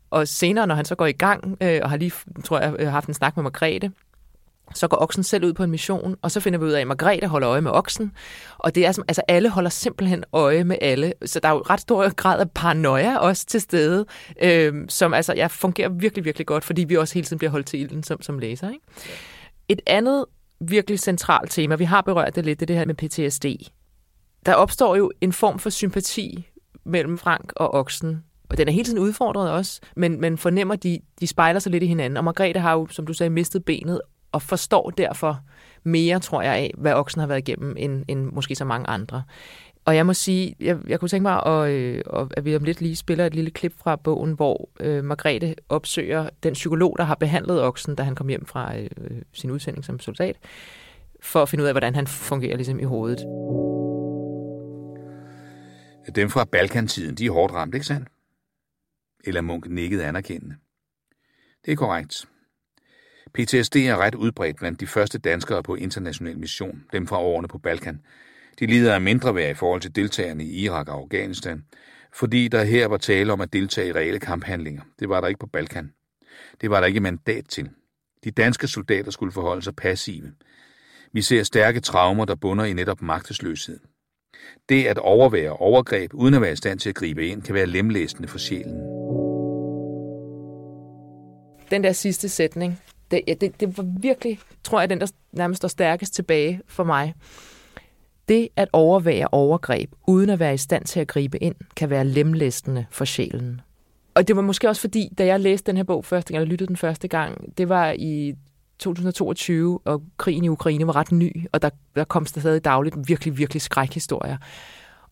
[0.09, 2.11] Og senere, når han så går i gang, øh, og har lige,
[2.43, 3.91] tror jeg, øh, haft en snak med Margrethe,
[4.75, 6.87] så går oksen selv ud på en mission, og så finder vi ud af, at
[6.87, 8.11] Margrethe holder øje med oksen.
[8.57, 11.13] Og det er som, altså alle holder simpelthen øje med alle.
[11.25, 14.05] Så der er jo ret stor grad af paranoia også til stede,
[14.41, 17.67] øh, som altså ja, fungerer virkelig, virkelig godt, fordi vi også hele tiden bliver holdt
[17.67, 18.69] til ilden som, som læser.
[18.69, 18.81] Ikke?
[19.69, 20.25] Et andet
[20.69, 23.45] virkelig centralt tema, vi har berørt det lidt, det det her med PTSD.
[24.45, 26.47] Der opstår jo en form for sympati
[26.83, 30.99] mellem Frank og oksen, og den er hele tiden udfordret også, men, men fornemmer, de,
[31.19, 32.17] de spejler sig lidt i hinanden.
[32.17, 35.39] Og Margrethe har jo, som du sagde, mistet benet, og forstår derfor
[35.83, 39.23] mere, tror jeg, af, hvad oksen har været igennem, end, end måske så mange andre.
[39.85, 42.03] Og jeg må sige, jeg, jeg kunne tænke mig, at, øh,
[42.37, 46.29] at vi om lidt lige spiller et lille klip fra bogen, hvor øh, Margrethe opsøger
[46.43, 48.89] den psykolog, der har behandlet oksen, da han kom hjem fra øh,
[49.33, 50.37] sin udsending som soldat,
[51.21, 53.19] for at finde ud af, hvordan han fungerer ligesom i hovedet.
[56.15, 58.09] Dem fra Balkantiden, de er hårdt ramt, ikke sandt?
[59.23, 60.55] Eller Munk nikkede anerkendende.
[61.65, 62.25] Det er korrekt.
[63.33, 67.57] PTSD er ret udbredt blandt de første danskere på international mission, dem fra årene på
[67.57, 68.01] Balkan.
[68.59, 71.63] De lider af mindre værd i forhold til deltagerne i Irak og Afghanistan,
[72.13, 74.81] fordi der her var tale om at deltage i reelle kamphandlinger.
[74.99, 75.93] Det var der ikke på Balkan.
[76.61, 77.69] Det var der ikke mandat til.
[78.23, 80.31] De danske soldater skulle forholde sig passive.
[81.13, 83.79] Vi ser stærke traumer, der bunder i netop magtesløshed.
[84.69, 87.65] Det at overvære overgreb, uden at være i stand til at gribe ind, kan være
[87.65, 88.79] lemlæsende for sjælen.
[91.71, 95.57] Den der sidste sætning, det, ja, det, det var virkelig, tror jeg, den der nærmest
[95.57, 97.13] står stærkest tilbage for mig.
[98.27, 102.05] Det at overvære overgreb, uden at være i stand til at gribe ind, kan være
[102.05, 103.61] lemlæstende for sjælen.
[104.15, 106.51] Og det var måske også fordi, da jeg læste den her bog første gang, eller
[106.51, 108.33] lyttede den første gang, det var i
[108.79, 113.37] 2022, og krigen i Ukraine var ret ny, og der, der kom stadig dagligt virkelig,
[113.37, 114.37] virkelig skrækhistorier.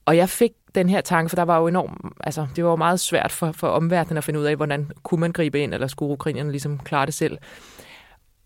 [0.05, 2.75] Og jeg fik den her tanke, for der var jo enormt, altså det var jo
[2.75, 5.87] meget svært for, for omverdenen at finde ud af, hvordan kunne man gribe ind, eller
[5.87, 7.37] skulle ukrainerne ligesom klare det selv.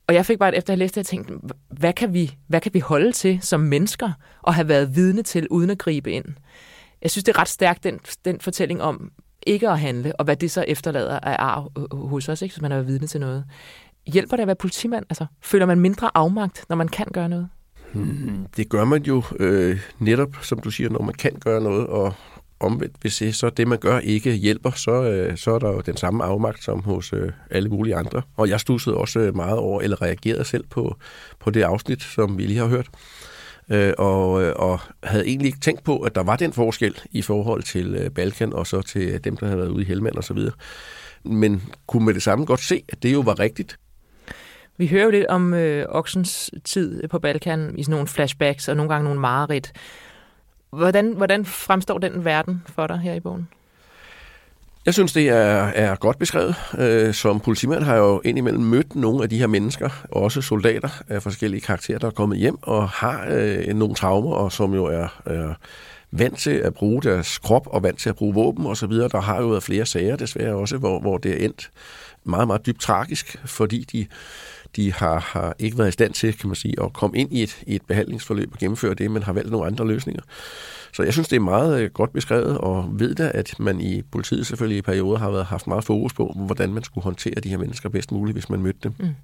[0.08, 1.34] Og jeg fik bare, efter at have læst det, jeg tænkte,
[1.70, 5.48] hvad kan, vi, hvad kan vi holde til som mennesker og have været vidne til,
[5.52, 6.26] uden at gribe ind?
[7.02, 9.12] Jeg synes, det er ret stærkt, den, den fortælling om
[9.48, 12.72] ikke at handle, og hvad det så efterlader af arv hos os, ikke, hvis man
[12.72, 13.46] er vidne til noget.
[14.08, 15.06] Hjælper det at være politimand?
[15.10, 17.50] Altså, føler man mindre afmagt, når man kan gøre noget?
[17.94, 21.88] Hmm, det gør man jo øh, netop, som du siger, når man kan gøre noget,
[21.88, 22.14] og
[22.60, 25.82] omvendt, hvis det, så det, man gør, ikke hjælper, så, øh, så er der jo
[25.86, 28.22] den samme afmagt som hos øh, alle mulige andre.
[28.38, 30.98] Og jeg stussede også øh, meget over, eller reagerede selv på,
[31.40, 32.90] på det afsnit, som vi lige har hørt.
[33.70, 37.22] Øh, og, øh, og havde egentlig ikke tænkt på, at der var den forskel i
[37.22, 40.16] forhold til øh, Balkan, og så til øh, dem, der havde været ude i Helmand
[40.16, 40.54] og så videre.
[41.24, 43.78] Men kunne med det samme godt se, at det jo var rigtigt.
[44.78, 48.76] Vi hører jo lidt om øh, oksens tid på Balkan i sådan nogle flashbacks og
[48.76, 49.72] nogle gange nogle mareridt.
[50.76, 53.48] Hvordan, hvordan fremstår den verden for dig her i bogen?
[54.86, 56.56] Jeg synes, det er, er godt beskrevet.
[56.78, 60.90] Øh, som politimand har jeg jo indimellem mødt nogle af de her mennesker, også soldater
[61.08, 64.86] af forskellige karakterer, der er kommet hjem og har øh, nogle traumer, og som jo
[64.86, 65.54] er, er
[66.12, 68.92] vant til at bruge deres krop og vant til at bruge våben osv.
[68.92, 71.72] Der har jo været flere sager desværre også, hvor, hvor det er endt
[72.24, 74.06] meget, meget dybt tragisk, fordi de
[74.76, 77.44] de har, har ikke været i stand til, kan man sige, at komme ind i
[77.44, 80.22] et, i et behandlingsforløb og gennemføre det, men har valgt nogle andre løsninger.
[80.94, 84.02] Så jeg synes, det er meget øh, godt beskrevet, og ved da, at man i
[84.02, 87.50] politiet selvfølgelig i perioder har været, haft meget fokus på, hvordan man skulle håndtere de
[87.50, 88.94] her mennesker bedst muligt, hvis man mødte dem.
[89.00, 89.16] Mm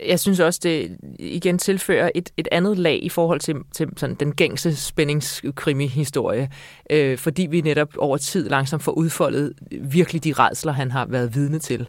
[0.00, 4.16] jeg synes også, det igen tilfører et, et andet lag i forhold til, til sådan
[4.16, 6.50] den gængse spændingskrimi-historie,
[6.90, 11.34] øh, fordi vi netop over tid langsomt får udfoldet virkelig de redsler, han har været
[11.34, 11.88] vidne til.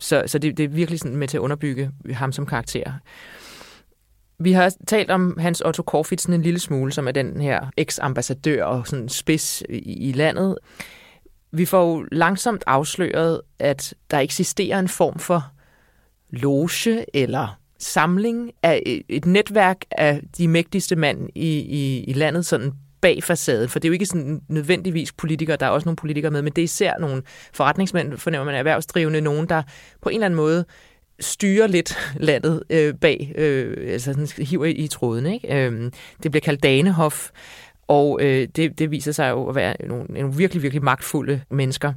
[0.00, 2.92] Så, så det, det er virkelig sådan med til at underbygge ham som karakter.
[4.40, 8.64] Vi har talt om Hans Otto Korfitsen en lille smule, som er den her eks-ambassadør
[8.64, 10.58] og sådan spids i, i landet.
[11.52, 15.52] Vi får jo langsomt afsløret, at der eksisterer en form for
[16.30, 22.72] loge eller samling af et netværk af de mægtigste mænd i, i, i landet sådan
[23.00, 26.30] bag facaden, for det er jo ikke sådan nødvendigvis politikere, der er også nogle politikere
[26.30, 29.62] med, men det er især nogle forretningsmænd, fornemmer man erhvervsdrivende, nogen, der
[30.02, 30.64] på en eller anden måde
[31.20, 35.26] styrer lidt landet øh, bag, øh, altså sådan hiver i, i tråden.
[35.26, 35.66] Ikke?
[35.66, 35.90] Øh,
[36.22, 37.30] det bliver kaldt Danehof,
[37.88, 41.92] og øh, det, det viser sig jo at være nogle, nogle virkelig, virkelig magtfulde mennesker.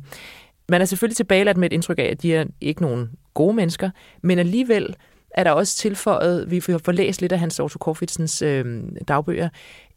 [0.70, 3.90] Man er selvfølgelig tilbageladt med et indtryk af, at de er ikke nogen gode mennesker,
[4.22, 4.96] men alligevel
[5.32, 9.50] er der også tilføjet, vi får læst lidt af Hans Otto Korfitsens øh, dagbøger,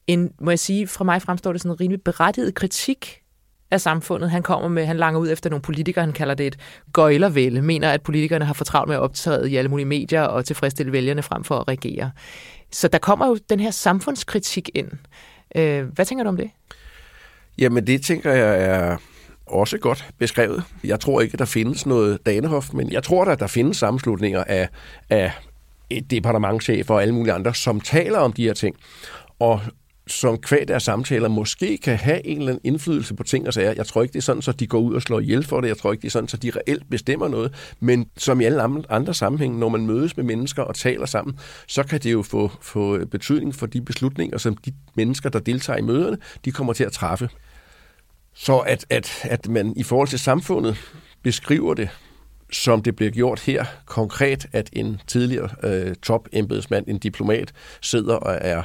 [0.06, 3.20] en, må jeg sige, fra mig fremstår det sådan en rimelig berettiget kritik
[3.70, 4.30] af samfundet.
[4.30, 6.58] Han kommer med, han langer ud efter nogle politikere, han kalder det et
[6.92, 10.44] gøjlervælde, mener, at politikerne har for travlt med at optræde i alle mulige medier og
[10.44, 12.10] tilfredsstille vælgerne frem for at regere.
[12.72, 14.88] Så der kommer jo den her samfundskritik ind.
[15.56, 16.50] Øh, hvad tænker du om det?
[17.58, 18.96] Jamen det tænker jeg er
[19.46, 20.62] også godt beskrevet.
[20.84, 24.68] Jeg tror ikke, der findes noget Danehof, men jeg tror, da, der findes sammenslutninger af,
[25.10, 25.32] af
[25.90, 28.76] et departementchef og alle mulige andre, som taler om de her ting.
[29.38, 29.60] Og
[30.06, 33.72] som kvad deres samtaler måske kan have en eller anden indflydelse på ting og sager.
[33.76, 35.68] Jeg tror ikke, det er sådan, så de går ud og slår ihjel for det.
[35.68, 37.74] Jeg tror ikke, det er sådan, så de reelt bestemmer noget.
[37.80, 41.82] Men som i alle andre sammenhænge, når man mødes med mennesker og taler sammen, så
[41.82, 45.82] kan det jo få, få betydning for de beslutninger, som de mennesker, der deltager i
[45.82, 47.28] møderne, de kommer til at træffe.
[48.34, 50.76] Så at, at, at man i forhold til samfundet
[51.22, 51.88] beskriver det,
[52.52, 58.38] som det bliver gjort her, konkret, at en tidligere øh, topembedsmand, en diplomat, sidder og
[58.40, 58.62] er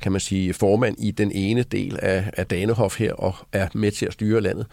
[0.00, 3.90] kan man sige, formand i den ene del af, af Danehof her og er med
[3.90, 4.66] til at styre landet.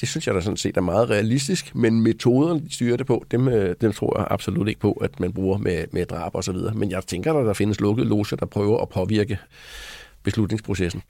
[0.00, 3.24] Det synes jeg da sådan set er meget realistisk, men metoderne, de styrer det på,
[3.30, 6.44] dem, øh, dem tror jeg absolut ikke på, at man bruger med, med drab og
[6.44, 6.74] så videre.
[6.74, 9.38] Men jeg tænker, at der findes lukkede loger, der prøver at påvirke
[10.22, 11.02] beslutningsprocessen.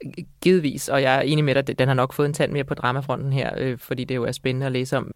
[0.42, 2.74] Givetvis, og jeg er enig med dig, den har nok fået en tand mere på
[2.74, 5.10] dramafronten her, øh, fordi det jo er spændende at læse om.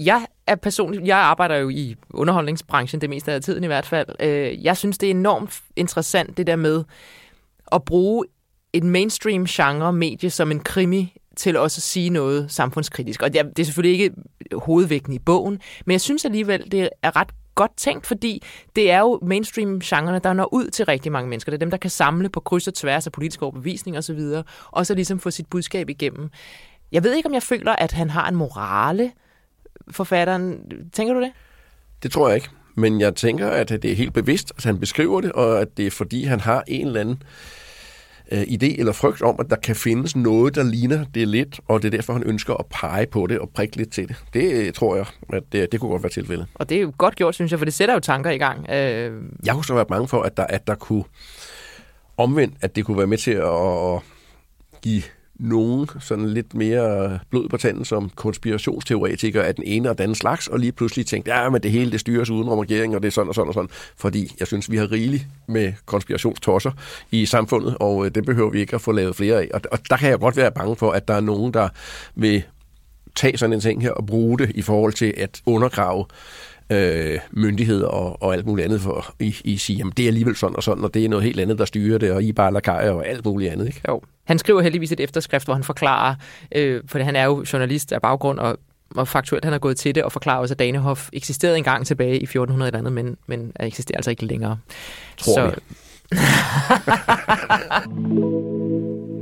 [0.00, 4.06] Jeg er personligt, jeg arbejder jo i underholdningsbranchen det meste af tiden i hvert fald.
[4.20, 6.84] Øh, jeg synes, det er enormt interessant det der med
[7.72, 8.24] at bruge
[8.72, 13.22] et mainstream genre medie som en krimi til også at sige noget samfundskritisk.
[13.22, 14.16] Og det er selvfølgelig ikke
[14.52, 18.42] hovedvægten i bogen, men jeg synes alligevel, det er ret godt tænkt, fordi
[18.76, 21.50] det er jo mainstream-genrerne, der når ud til rigtig mange mennesker.
[21.50, 24.44] Det er dem, der kan samle på kryds og tværs af politisk overbevisning osv., og,
[24.70, 26.30] og så ligesom få sit budskab igennem.
[26.92, 29.12] Jeg ved ikke, om jeg føler, at han har en morale,
[29.90, 30.58] forfatteren.
[30.92, 31.32] Tænker du det?
[32.02, 32.48] Det tror jeg ikke.
[32.74, 35.86] Men jeg tænker, at det er helt bevidst, at han beskriver det, og at det
[35.86, 37.65] er fordi, han har en eller anden øh,
[38.32, 41.88] idé eller frygt om, at der kan findes noget, der ligner det lidt, og det
[41.88, 44.16] er derfor, han ønsker at pege på det og prikke lidt til det.
[44.34, 46.46] Det øh, tror jeg, at det, det kunne godt være tilfældet.
[46.54, 48.70] Og det er jo godt gjort, synes jeg, for det sætter jo tanker i gang.
[48.70, 49.22] Øh...
[49.44, 51.04] Jeg kunne så være bange for, at der, at der kunne
[52.16, 54.00] omvendt, at det kunne være med til at, at
[54.82, 55.02] give
[55.38, 60.14] nogen sådan lidt mere blod på tanden som konspirationsteoretikere af den ene og den anden
[60.14, 63.02] slags, og lige pludselig tænkte, ja, men det hele det styres uden om regeringen, og
[63.02, 66.70] det er sådan og sådan og sådan, fordi jeg synes, vi har rigeligt med konspirationstosser
[67.10, 69.48] i samfundet, og øh, det behøver vi ikke at få lavet flere af.
[69.54, 71.68] Og, og der kan jeg godt være bange for, at der er nogen, der
[72.14, 72.42] vil
[73.14, 76.04] tage sådan en ting her og bruge det i forhold til at undergrave
[76.70, 80.36] øh, myndigheder og, og alt muligt andet for I, I sige, jamen det er alligevel
[80.36, 82.52] sådan og sådan, og det er noget helt andet, der styrer det, og I bare
[82.52, 83.66] lakajer og alt muligt andet.
[83.66, 83.80] Ikke?
[83.88, 84.00] Jo.
[84.24, 86.14] Han skriver heldigvis et efterskrift, hvor han forklarer,
[86.54, 88.58] øh, for han er jo journalist af baggrund, og
[88.94, 92.18] og faktuelt han har gået til det og forklarer også, at Danehof eksisterede engang tilbage
[92.18, 94.58] i 1400 eller andet, men, men eksisterer altså ikke længere.
[95.16, 95.54] Tror Så...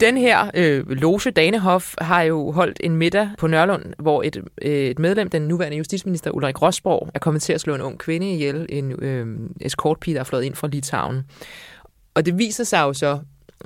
[0.00, 4.72] Den her øh, loge Danehof har jo holdt en middag på Nørlund, hvor et, øh,
[4.72, 8.32] et medlem, den nuværende justitsminister Ulrik Rosborg, er kommet til at slå en ung kvinde
[8.32, 9.26] ihjel, en øh,
[9.60, 11.22] escortpige, der er flået ind fra Litauen.
[12.14, 13.18] Og det viser sig jo så,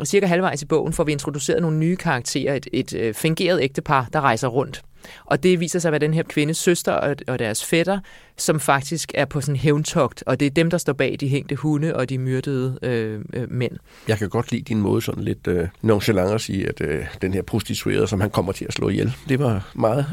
[0.05, 4.09] cirka halvvejs i bogen, får vi introduceret nogle nye karakterer, et, et øh, fingeret ægtepar,
[4.13, 4.83] der rejser rundt.
[5.25, 7.99] Og det viser sig at være den her kvindes søster og, og deres fætter,
[8.37, 11.55] som faktisk er på sådan hævntogt, og det er dem, der står bag de hængte
[11.55, 13.73] hunde og de myrdede øh, øh, mænd.
[14.09, 17.35] Jeg kan godt lide din måde sådan lidt øh, nonchalant at sige, at øh, den
[17.35, 20.07] her prostituerede, som han kommer til at slå ihjel, det var meget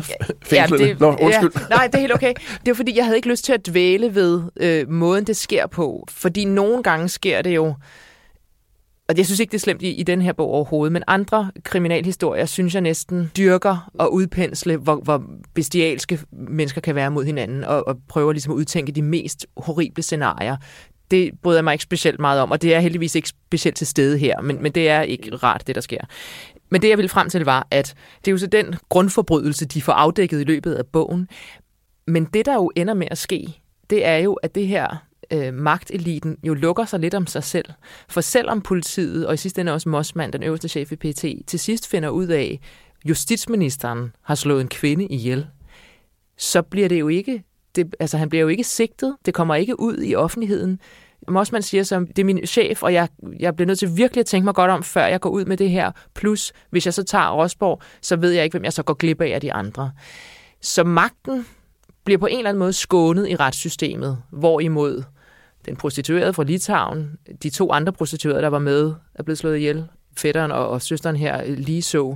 [0.44, 0.86] fængslende.
[0.86, 1.52] Ja, det, Nå, undskyld.
[1.56, 2.34] Ja, nej, det er helt okay.
[2.66, 5.68] Det var fordi, jeg havde ikke lyst til at dvæle ved øh, måden, det sker
[5.68, 6.06] på.
[6.10, 7.76] Fordi nogle gange sker det jo
[9.10, 11.52] og jeg synes ikke, det er slemt i, i den her bog overhovedet, men andre
[11.64, 17.64] kriminalhistorier synes jeg næsten dyrker og udpensle, hvor, hvor bestialske mennesker kan være mod hinanden,
[17.64, 20.58] og, og prøver ligesom at udtænke de mest horrible scenarier.
[21.12, 23.88] Det bryder jeg mig ikke specielt meget om, og det er heldigvis ikke specielt til
[23.88, 26.02] stede her, men, men det er ikke rart, det der sker.
[26.72, 29.82] Men det, jeg ville frem til, var, at det er jo så den grundforbrydelse, de
[29.82, 31.28] får afdækket i løbet af bogen.
[32.08, 33.48] Men det, der jo ender med at ske,
[33.90, 37.66] det er jo, at det her øh, magteliten jo lukker sig lidt om sig selv.
[38.10, 41.60] For selvom politiet, og i sidste ende også Mossmann, den øverste chef i PT, til
[41.60, 45.48] sidst finder ud af, at justitsministeren har slået en kvinde ihjel,
[46.38, 47.44] så bliver det jo ikke,
[47.76, 50.80] det, altså han bliver jo ikke sigtet, det kommer ikke ud i offentligheden.
[51.28, 53.08] Mossmann siger som, det er min chef, og jeg,
[53.40, 55.58] jeg bliver nødt til virkelig at tænke mig godt om, før jeg går ud med
[55.58, 55.92] det her.
[56.16, 59.22] Plus, hvis jeg så tager Rosborg, så ved jeg ikke, hvem jeg så går glip
[59.22, 59.92] af af de andre.
[60.62, 61.46] Så magten
[62.04, 65.04] bliver på en eller anden måde skånet i retssystemet, hvorimod
[65.70, 67.12] den prostituerede fra Litauen,
[67.44, 69.86] de to andre prostituerede, der var med, er blevet slået ihjel.
[70.18, 72.16] Fætteren og, og søsteren her lige så.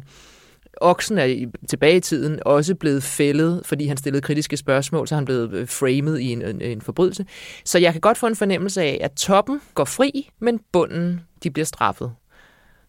[0.82, 5.26] Oksen er tilbage i tiden også blevet fældet, fordi han stillede kritiske spørgsmål, så han
[5.26, 7.26] blev øh, framet framed i en, en, en forbrydelse.
[7.66, 11.52] Så jeg kan godt få en fornemmelse af, at toppen går fri, men bunden de
[11.52, 12.12] bliver straffet.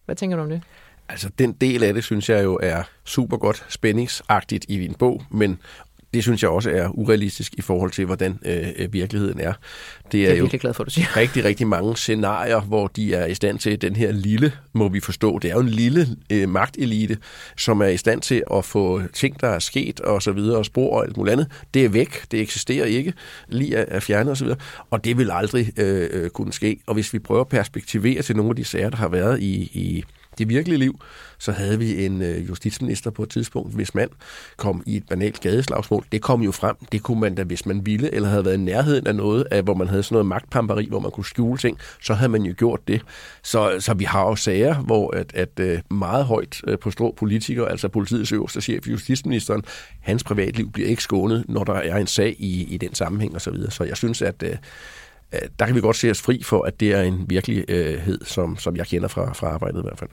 [0.05, 0.61] Hvad tænker du om det?
[1.09, 5.23] Altså, den del af det, synes jeg jo er super godt spændingsagtigt i din bog,
[5.31, 5.59] men
[6.15, 9.53] det synes jeg også er urealistisk i forhold til, hvordan øh, øh virkeligheden er.
[10.11, 11.17] Det er, jeg er jo glad for, at du siger.
[11.17, 14.99] rigtig, rigtig mange scenarier, hvor de er i stand til, den her lille, må vi
[14.99, 17.17] forstå, det er jo en lille øh, magtelite,
[17.57, 20.65] som er i stand til at få ting, der er sket og så videre, og
[20.65, 23.13] spor og alt muligt andet, det er væk, det eksisterer ikke,
[23.47, 24.59] lige er, er fjernet og så videre,
[24.91, 26.79] og det vil aldrig øh, øh, kunne ske.
[26.87, 29.53] Og hvis vi prøver at perspektivere til nogle af de sager, der har været i,
[29.73, 30.03] i
[30.37, 30.99] det virkelige liv,
[31.37, 34.09] så havde vi en øh, justitsminister på et tidspunkt, hvis mand
[34.57, 36.05] kom i et banalt gadeslagsmål.
[36.11, 36.75] Det kom jo frem.
[36.91, 39.63] Det kunne man da, hvis man ville, eller havde været i nærheden af noget, af,
[39.63, 42.53] hvor man havde sådan noget magtpamperi, hvor man kunne skjule ting, så havde man jo
[42.57, 43.01] gjort det.
[43.43, 47.13] Så, så vi har jo sager, hvor at, at øh, meget højt øh, på strå
[47.17, 49.63] politikere, altså politiets øverste chef, justitsministeren,
[50.01, 53.39] hans privatliv bliver ikke skånet, når der er en sag i, i den sammenhæng osv.
[53.39, 53.71] Så, videre.
[53.71, 54.55] så jeg synes, at øh,
[55.33, 58.17] Øh, der kan vi godt se os fri for, at det er en virkelighed, øh,
[58.21, 60.09] som, som jeg kender fra, fra arbejdet i hvert fald.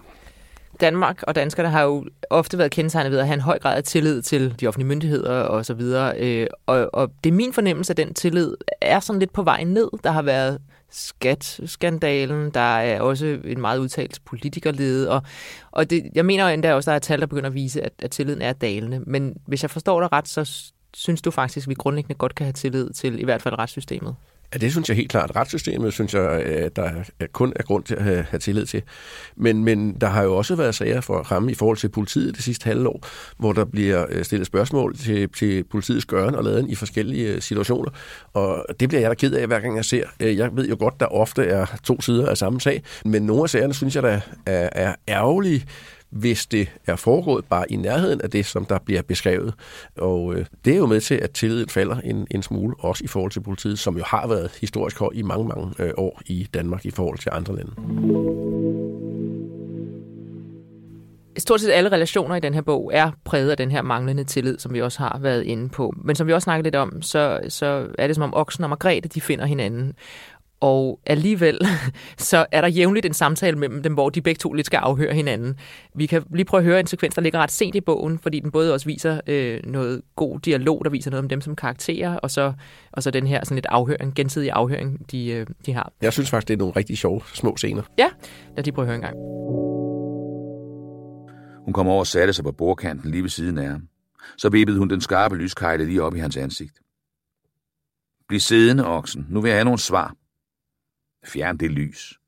[0.81, 3.85] Danmark og danskerne har jo ofte været kendetegnet ved at have en høj grad af
[3.85, 6.19] tillid til de offentlige myndigheder og så videre.
[6.19, 9.65] Øh, og, og det er min fornemmelse, at den tillid er sådan lidt på vej
[9.65, 9.89] ned.
[10.05, 10.59] Der har været
[10.91, 15.23] skatskandalen, der er også en meget udtalt politikerlede, og,
[15.71, 17.83] og det, jeg mener jo endda også, at der er tal, der begynder at vise,
[17.83, 19.01] at, at tilliden er dalende.
[19.07, 22.47] Men hvis jeg forstår dig ret, så synes du faktisk, at vi grundlæggende godt kan
[22.47, 24.15] have tillid til i hvert fald retssystemet?
[24.55, 25.37] Ja, det synes jeg helt klart.
[25.37, 26.91] Retssystemet synes jeg, at der
[27.33, 28.83] kun er grund til at have, tillid til.
[29.37, 32.35] Men, men der har jo også været sager for at ramme i forhold til politiet
[32.35, 33.07] det sidste halve år,
[33.39, 37.43] hvor der bliver øh, stillet spørgsmål til, til politiets gøren og laden i forskellige øh,
[37.43, 37.91] situationer.
[38.33, 40.05] Og det bliver jeg da ked af, hver gang jeg ser.
[40.21, 43.51] Jeg ved jo godt, der ofte er to sider af samme sag, men nogle af
[43.51, 45.65] sagerne synes jeg, der er, er ærgerlige,
[46.13, 49.55] hvis det er foregået bare i nærheden af det, som der bliver beskrevet.
[49.99, 53.07] Og øh, det er jo med til, at tilliden falder en, en smule, også i
[53.07, 56.49] forhold til politiet, som jo har været historisk høj i mange, mange øh, år i
[56.55, 57.73] Danmark i forhold til andre lande.
[61.39, 64.59] Stort set alle relationer i den her bog er præget af den her manglende tillid,
[64.59, 65.95] som vi også har været inde på.
[66.05, 68.71] Men som vi også snakkede lidt om, så, så er det som om Oksen og
[68.71, 69.93] Margrethe, de finder hinanden.
[70.63, 71.59] Og alligevel,
[72.19, 75.15] så er der jævnligt en samtale mellem dem, hvor de begge to lidt skal afhøre
[75.15, 75.55] hinanden.
[75.95, 78.41] Vi kan lige prøve at høre en sekvens, der ligger ret sent i bogen, fordi
[78.41, 82.17] den både også viser øh, noget god dialog, der viser noget om dem som karakterer,
[82.17, 82.53] og så,
[82.93, 85.93] og så den her sådan lidt afhøring, gensidig afhøring, de, øh, de har.
[86.03, 87.83] Jeg synes faktisk, det er nogle rigtig sjove små scener.
[87.99, 88.09] Ja,
[88.57, 89.17] lad de prøve at høre en gang.
[91.65, 93.83] Hun kom over og satte sig på bordkanten lige ved siden af ham.
[94.39, 96.75] Så vippede hun den skarpe lyskejle lige op i hans ansigt.
[98.29, 99.27] Bliv siddende, oksen.
[99.31, 100.15] Nu vil jeg have nogle svar.
[101.25, 102.19] Fjern det lys.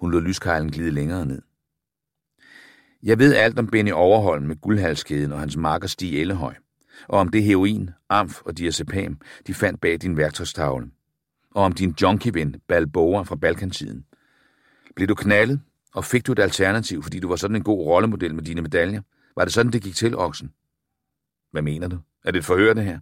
[0.00, 1.42] Hun lod lyskejlen glide længere ned.
[3.02, 6.54] Jeg ved alt om Benny Overholm med guldhalskæden og hans marker Stig Ellehøj,
[7.08, 10.90] og om det heroin, amf og diazepam, de fandt bag din værktøjstavle,
[11.50, 14.04] og om din junkie-ven Balboa fra Balkantiden.
[14.96, 15.60] Blev du knaldet,
[15.94, 19.02] og fik du et alternativ, fordi du var sådan en god rollemodel med dine medaljer?
[19.36, 20.52] Var det sådan, det gik til, oksen?
[21.50, 21.98] Hvad mener du?
[22.24, 23.00] Er det et forhør, det her?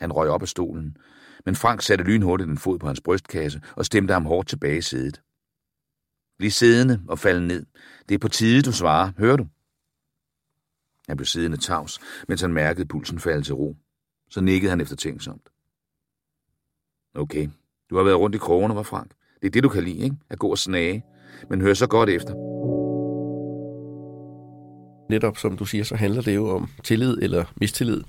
[0.00, 0.96] Han røg op af stolen,
[1.44, 4.82] men Frank satte lynhurtigt en fod på hans brystkasse og stemte ham hårdt tilbage i
[4.82, 5.22] sædet.
[6.38, 7.66] Bliv siddende og fald ned.
[8.08, 9.12] Det er på tide, du svarer.
[9.18, 9.46] Hører du?
[11.08, 13.76] Han blev siddende tavs, mens han mærkede pulsen falde til ro.
[14.30, 15.48] Så nikkede han efter tænksomt.
[17.14, 17.48] Okay,
[17.90, 19.10] du har været rundt i krogene, var Frank.
[19.40, 20.16] Det er det, du kan lide, ikke?
[20.30, 21.04] At gå og snage.
[21.50, 22.34] Men hør så godt efter.
[25.10, 28.02] Netop som du siger, så handler det jo om tillid eller mistillid.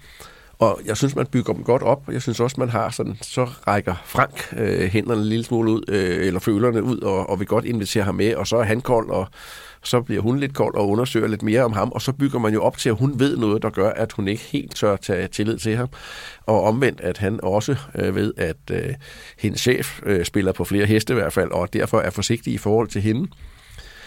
[0.60, 2.10] Og jeg synes, man bygger dem godt op.
[2.12, 5.84] Jeg synes også, man har sådan, så rækker Frank øh, hænderne en lille smule ud,
[5.88, 8.82] øh, eller følerne ud, og, og vil godt invitere ham med, og så er han
[8.82, 9.28] kold, og
[9.84, 12.54] så bliver hun lidt kold og undersøger lidt mere om ham, og så bygger man
[12.54, 15.28] jo op til, at hun ved noget, der gør, at hun ikke helt tør tage
[15.28, 15.88] tillid til ham.
[16.46, 18.94] Og omvendt, at han også øh, ved, at øh,
[19.40, 22.58] hendes chef øh, spiller på flere heste i hvert fald, og derfor er forsigtig i
[22.58, 23.28] forhold til hende.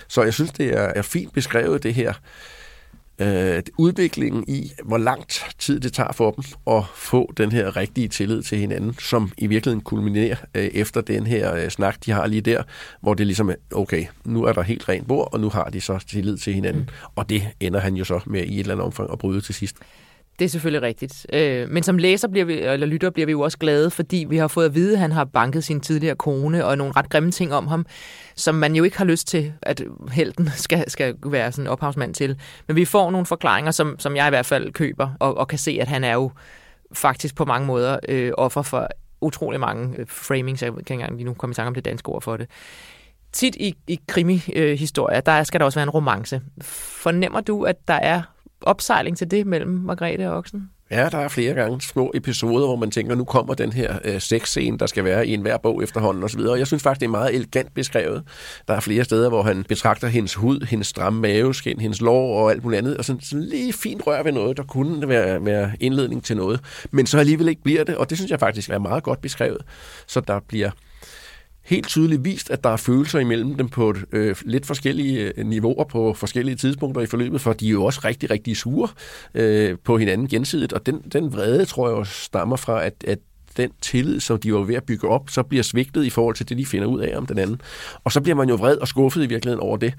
[0.09, 2.13] Så jeg synes, det er, er fint beskrevet, det her
[3.21, 8.09] øh, udviklingen i, hvor langt tid det tager for dem at få den her rigtige
[8.09, 12.27] tillid til hinanden, som i virkeligheden kulminerer øh, efter den her øh, snak, de har
[12.27, 12.63] lige der,
[13.01, 15.81] hvor det ligesom er, okay, nu er der helt rent bord, og nu har de
[15.81, 16.83] så tillid til hinanden.
[16.83, 16.89] Mm.
[17.17, 19.55] Og det ender han jo så med i et eller andet omfang at bryde til
[19.55, 19.77] sidst.
[20.41, 21.27] Det er selvfølgelig rigtigt.
[21.33, 24.37] Øh, men som læser bliver vi, eller lytter bliver vi jo også glade, fordi vi
[24.37, 27.31] har fået at vide, at han har banket sin tidligere kone og nogle ret grimme
[27.31, 27.87] ting om ham,
[28.35, 29.83] som man jo ikke har lyst til, at
[30.13, 32.41] helten skal, skal være sådan en ophavsmand til.
[32.67, 35.59] Men vi får nogle forklaringer, som, som jeg i hvert fald køber, og, og kan
[35.59, 36.31] se, at han er jo
[36.93, 38.89] faktisk på mange måder øh, offer for
[39.21, 40.63] utrolig mange øh, framings.
[40.63, 42.47] Jeg kan ikke engang lige nu komme i tanke om det danske ord for det.
[43.33, 46.41] tit i, i krimi-historier, der skal der også være en romance.
[46.63, 48.23] Fornemmer du, at der er
[48.63, 50.71] opsejling til det mellem Margrethe og Oksen?
[50.91, 54.21] Ja, der er flere gange små episoder, hvor man tænker, nu kommer den her øh,
[54.21, 56.41] sexscene, der skal være i enhver bog efterhånden osv.
[56.41, 58.23] Og jeg synes faktisk, det er meget elegant beskrevet.
[58.69, 62.51] Der er flere steder, hvor han betragter hendes hud, hendes stramme maveskin, hendes lår og
[62.51, 65.73] alt muligt andet, og sådan, sådan lige fint rør ved noget, der kunne være, være
[65.81, 66.61] indledning til noget.
[66.91, 69.63] Men så alligevel ikke bliver det, og det synes jeg faktisk er meget godt beskrevet.
[70.07, 70.71] Så der bliver
[71.65, 75.47] helt tydeligt vist, at der er følelser imellem dem på et, øh, lidt forskellige øh,
[75.47, 78.89] niveauer på forskellige tidspunkter i forløbet, for de er jo også rigtig, rigtig sure
[79.35, 83.19] øh, på hinanden gensidigt, og den, den vrede, tror jeg også stammer fra, at, at
[83.57, 86.49] den tillid, som de var ved at bygge op, så bliver svigtet i forhold til
[86.49, 87.61] det, de finder ud af om den anden.
[88.05, 89.95] Og så bliver man jo vred og skuffet i virkeligheden over det.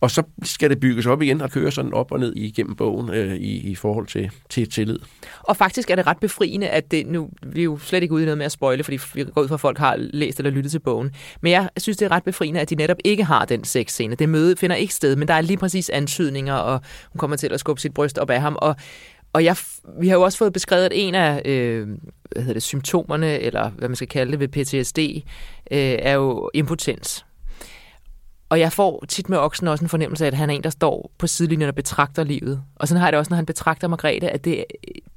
[0.00, 3.10] Og så skal det bygges op igen og køre sådan op og ned igennem bogen
[3.10, 4.98] øh, i, i forhold til, til tillid.
[5.42, 8.22] Og faktisk er det ret befriende, at det nu, vi er jo slet ikke ude
[8.22, 10.50] i noget med at spoile, fordi vi går ud fra, at folk har læst eller
[10.50, 11.10] lyttet til bogen.
[11.40, 14.14] Men jeg synes, det er ret befriende, at de netop ikke har den sexscene.
[14.14, 16.80] Det møde finder ikke sted, men der er lige præcis antydninger, og
[17.12, 18.56] hun kommer til at skubbe sit bryst op af ham.
[18.58, 18.76] Og
[19.36, 19.56] og jeg,
[19.98, 21.88] vi har jo også fået beskrevet, at en af øh,
[22.30, 24.98] hvad hedder det, symptomerne, eller hvad man skal kalde det ved PTSD,
[25.70, 27.26] øh, er jo impotens.
[28.48, 30.70] Og jeg får tit med oksen også en fornemmelse af, at han er en, der
[30.70, 32.62] står på sidelinjen og betragter livet.
[32.76, 34.64] Og sådan har jeg det også, når han betragter Margrethe, at det,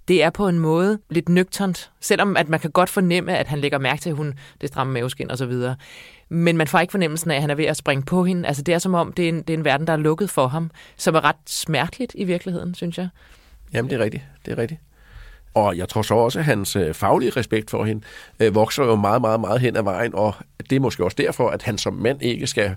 [0.08, 1.92] det er på en måde lidt nøgternt.
[2.00, 4.94] Selvom at man kan godt fornemme, at han lægger mærke til, at hun det stramme
[4.94, 5.76] maveskin og så videre.
[6.30, 8.48] Men man får ikke fornemmelsen af, at han er ved at springe på hende.
[8.48, 10.30] Altså det er som om, det er en, det er en verden, der er lukket
[10.30, 13.10] for ham, som er ret smerteligt i virkeligheden, synes jeg.
[13.74, 14.24] Jamen, det er rigtigt.
[14.46, 14.82] Det er rigtigt.
[15.54, 18.02] Og jeg tror så også, at hans øh, faglige respekt for hende
[18.40, 20.36] øh, vokser jo meget, meget, meget hen ad vejen, og
[20.70, 22.76] det er måske også derfor, at han som mand ikke skal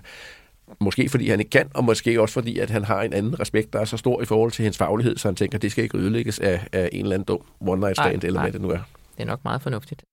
[0.79, 3.73] Måske fordi han ikke kan, og måske også fordi, at han har en anden respekt,
[3.73, 5.83] der er så stor i forhold til hendes faglighed, så han tænker, at det skal
[5.83, 8.79] ikke ødelægges af, af en eller anden dum one-night stand, eller hvad det nu er.
[9.17, 10.03] Det er nok meget fornuftigt.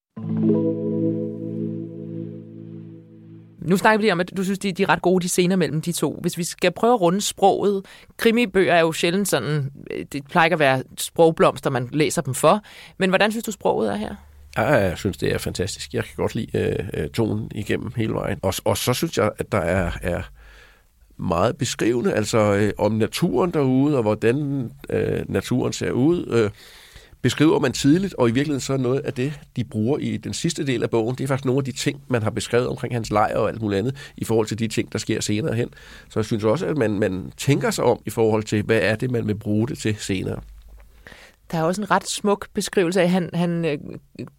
[3.60, 5.56] Nu snakker vi lige om, at du synes, de, de er ret gode, de scener
[5.56, 6.18] mellem de to.
[6.20, 7.84] Hvis vi skal prøve at runde sproget.
[8.16, 12.34] Krimibøger er jo sjældent sådan, øh, det plejer ikke at være sprogblomster, man læser dem
[12.34, 12.62] for.
[12.98, 14.14] Men hvordan synes du, sproget er her?
[14.56, 15.94] Ja, jeg synes, det er fantastisk.
[15.94, 18.38] Jeg kan godt lide øh, øh, tonen igennem hele vejen.
[18.42, 20.22] Og, og så synes jeg, at der er, er
[21.16, 26.26] meget beskrivende, altså øh, om naturen derude, og hvordan øh, naturen ser ud.
[26.26, 26.50] Øh,
[27.22, 30.34] beskriver man tidligt, og i virkeligheden så er noget af det, de bruger i den
[30.34, 32.94] sidste del af bogen, det er faktisk nogle af de ting, man har beskrevet omkring
[32.94, 35.68] hans lejr og alt muligt andet, i forhold til de ting, der sker senere hen.
[36.08, 38.96] Så jeg synes også, at man, man tænker sig om i forhold til, hvad er
[38.96, 40.40] det, man vil bruge det til senere.
[41.50, 43.78] Der er også en ret smuk beskrivelse af, at han, han øh,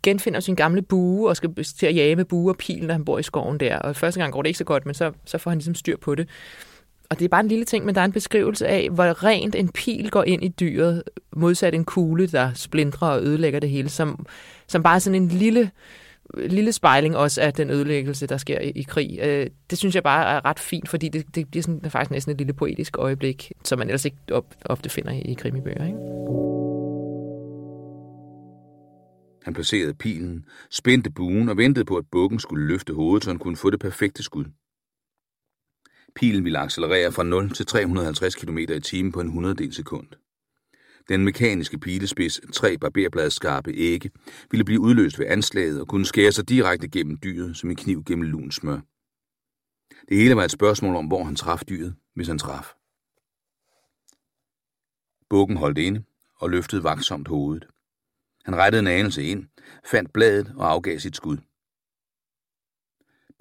[0.03, 3.05] genfinder sin gamle bue og skal til at jage med bue og pil, når han
[3.05, 3.79] bor i skoven der.
[3.79, 5.97] Og første gang går det ikke så godt, men så, så får han ligesom styr
[5.97, 6.29] på det
[7.11, 9.55] og det er bare en lille ting, men der er en beskrivelse af, hvor rent
[9.55, 11.03] en pil går ind i dyret,
[11.35, 14.25] modsat en kugle, der splindrer og ødelægger det hele, som,
[14.67, 15.71] som bare er sådan en lille,
[16.37, 19.19] lille spejling også af den ødelæggelse, der sker i, i krig.
[19.21, 22.31] Øh, det synes jeg bare er ret fint, fordi det, det bliver sådan, faktisk næsten
[22.31, 25.85] et lille poetisk øjeblik, som man ellers ikke op, ofte finder i, i krimibøger.
[25.85, 25.97] Ikke?
[29.43, 33.39] Han placerede pilen, spændte buen og ventede på, at bukken skulle løfte hovedet, så han
[33.39, 34.45] kunne få det perfekte skud.
[36.15, 40.07] Pilen ville accelerere fra 0 til 350 km i timen på en hundreddel sekund.
[41.09, 44.11] Den mekaniske pilespids, tre barberbladskarpe ægge,
[44.51, 48.03] ville blive udløst ved anslaget og kunne skære sig direkte gennem dyret som en kniv
[48.03, 48.79] gennem lun smør.
[50.09, 52.73] Det hele var et spørgsmål om, hvor han traf dyret, hvis han traf.
[55.29, 56.03] Bukken holdt inde
[56.35, 57.67] og løftede vagtsomt hovedet.
[58.45, 59.45] Han rettede en anelse ind,
[59.85, 61.37] fandt bladet og afgav sit skud.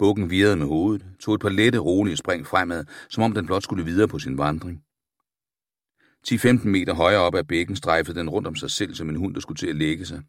[0.01, 3.63] Bukken virrede med hovedet, tog et par lette, rolige spring fremad, som om den blot
[3.63, 4.83] skulle videre på sin vandring.
[6.27, 9.33] 10-15 meter højere op ad bækken strejfede den rundt om sig selv som en hund,
[9.33, 10.21] der skulle til at lægge sig.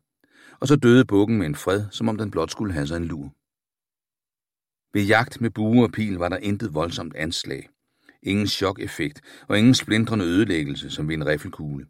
[0.60, 3.04] Og så døde bukken med en fred, som om den blot skulle have sig en
[3.04, 3.32] lur.
[4.94, 7.68] Ved jagt med bue og pil var der intet voldsomt anslag.
[8.22, 11.86] Ingen chokeffekt og ingen splindrende ødelæggelse som ved en riffelkugle.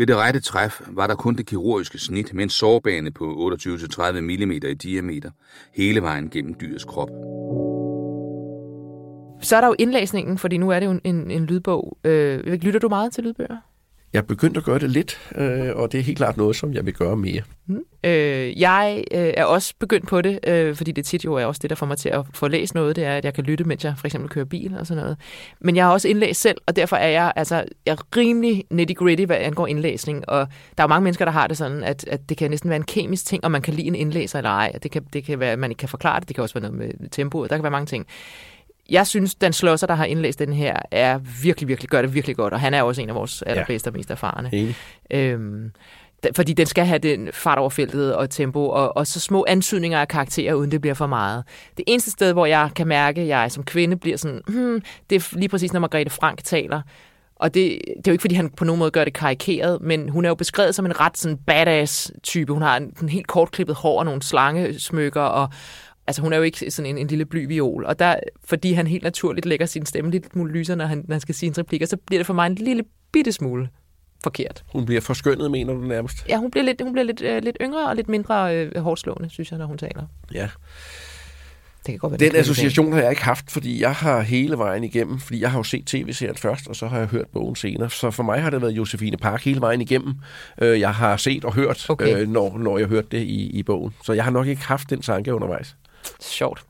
[0.00, 4.20] Ved det rette træf var der kun det kirurgiske snit med en sårbane på 28-30
[4.20, 5.30] mm i diameter,
[5.74, 7.08] hele vejen gennem dyrets krop.
[9.40, 11.98] Så er der jo indlæsningen, fordi nu er det jo en, en lydbog.
[12.04, 13.56] Øh, lytter du meget til lydbøger?
[14.12, 16.74] Jeg er begyndt at gøre det lidt, øh, og det er helt klart noget, som
[16.74, 17.42] jeg vil gøre mere.
[17.66, 17.80] Mm.
[18.04, 21.58] Øh, jeg øh, er også begyndt på det, øh, fordi det tit jo er også
[21.62, 23.64] det, der får mig til at få læst noget, det er, at jeg kan lytte,
[23.64, 25.16] mens jeg for eksempel kører bil og sådan noget.
[25.60, 29.24] Men jeg har også indlæst selv, og derfor er jeg, altså, jeg er rimelig nitty-gritty,
[29.26, 30.28] hvad angår indlæsning.
[30.28, 30.46] Og
[30.76, 32.76] der er jo mange mennesker, der har det sådan, at, at det kan næsten være
[32.76, 34.72] en kemisk ting, om man kan lide en indlæser eller ej.
[34.82, 36.70] Det kan, det kan være, at man ikke kan forklare det, det kan også være
[36.70, 38.06] noget med tempoet, der kan være mange ting.
[38.90, 42.36] Jeg synes, den slåsser, der har indlæst den her, er virkelig, virkelig, gør det virkelig
[42.36, 44.50] godt, og han er også en af vores allerbedste og mest erfarne.
[44.52, 44.76] Enig.
[45.10, 45.70] Øhm,
[46.36, 50.00] fordi den skal have den fart over feltet og tempo, og, og så små antydninger
[50.00, 51.44] af karakterer, uden det bliver for meget.
[51.76, 55.16] Det eneste sted, hvor jeg kan mærke, at jeg som kvinde bliver sådan, hmm, det
[55.16, 56.82] er lige præcis, når Margrethe Frank taler.
[57.36, 60.08] Og det, det er jo ikke, fordi han på nogen måde gør det karikeret, men
[60.08, 62.52] hun er jo beskrevet som en ret sådan badass-type.
[62.52, 65.48] Hun har en, en helt kortklippet hår og nogle slangesmykker, og
[66.10, 67.84] altså hun er jo ikke sådan en, en lille blyviol.
[67.84, 71.14] Og der, fordi han helt naturligt lægger sin stemme lidt smule lyser, når han, når
[71.14, 72.82] han skal sige en replikker, så bliver det for mig en lille
[73.12, 73.68] bitte smule
[74.22, 74.64] forkert.
[74.72, 76.28] Hun bliver forskønnet, mener du nærmest?
[76.28, 79.00] Ja, hun bliver lidt, hun bliver lidt, øh, lidt yngre og lidt mindre øh, hårdt
[79.00, 80.02] slående, synes jeg, når hun taler.
[80.34, 80.48] Ja.
[81.86, 84.84] Det kan godt være, Den association har jeg ikke haft, fordi jeg har hele vejen
[84.84, 87.90] igennem, fordi jeg har jo set tv-serien først, og så har jeg hørt bogen senere.
[87.90, 90.14] Så for mig har det været Josefine Park hele vejen igennem.
[90.62, 92.16] Øh, jeg har set og hørt, Okay.
[92.16, 93.94] øh, når, når jeg hørte det i, i bogen.
[94.04, 95.76] Så jeg har nok ikke haft den tanke undervejs.
[96.20, 96.62] Sjovt.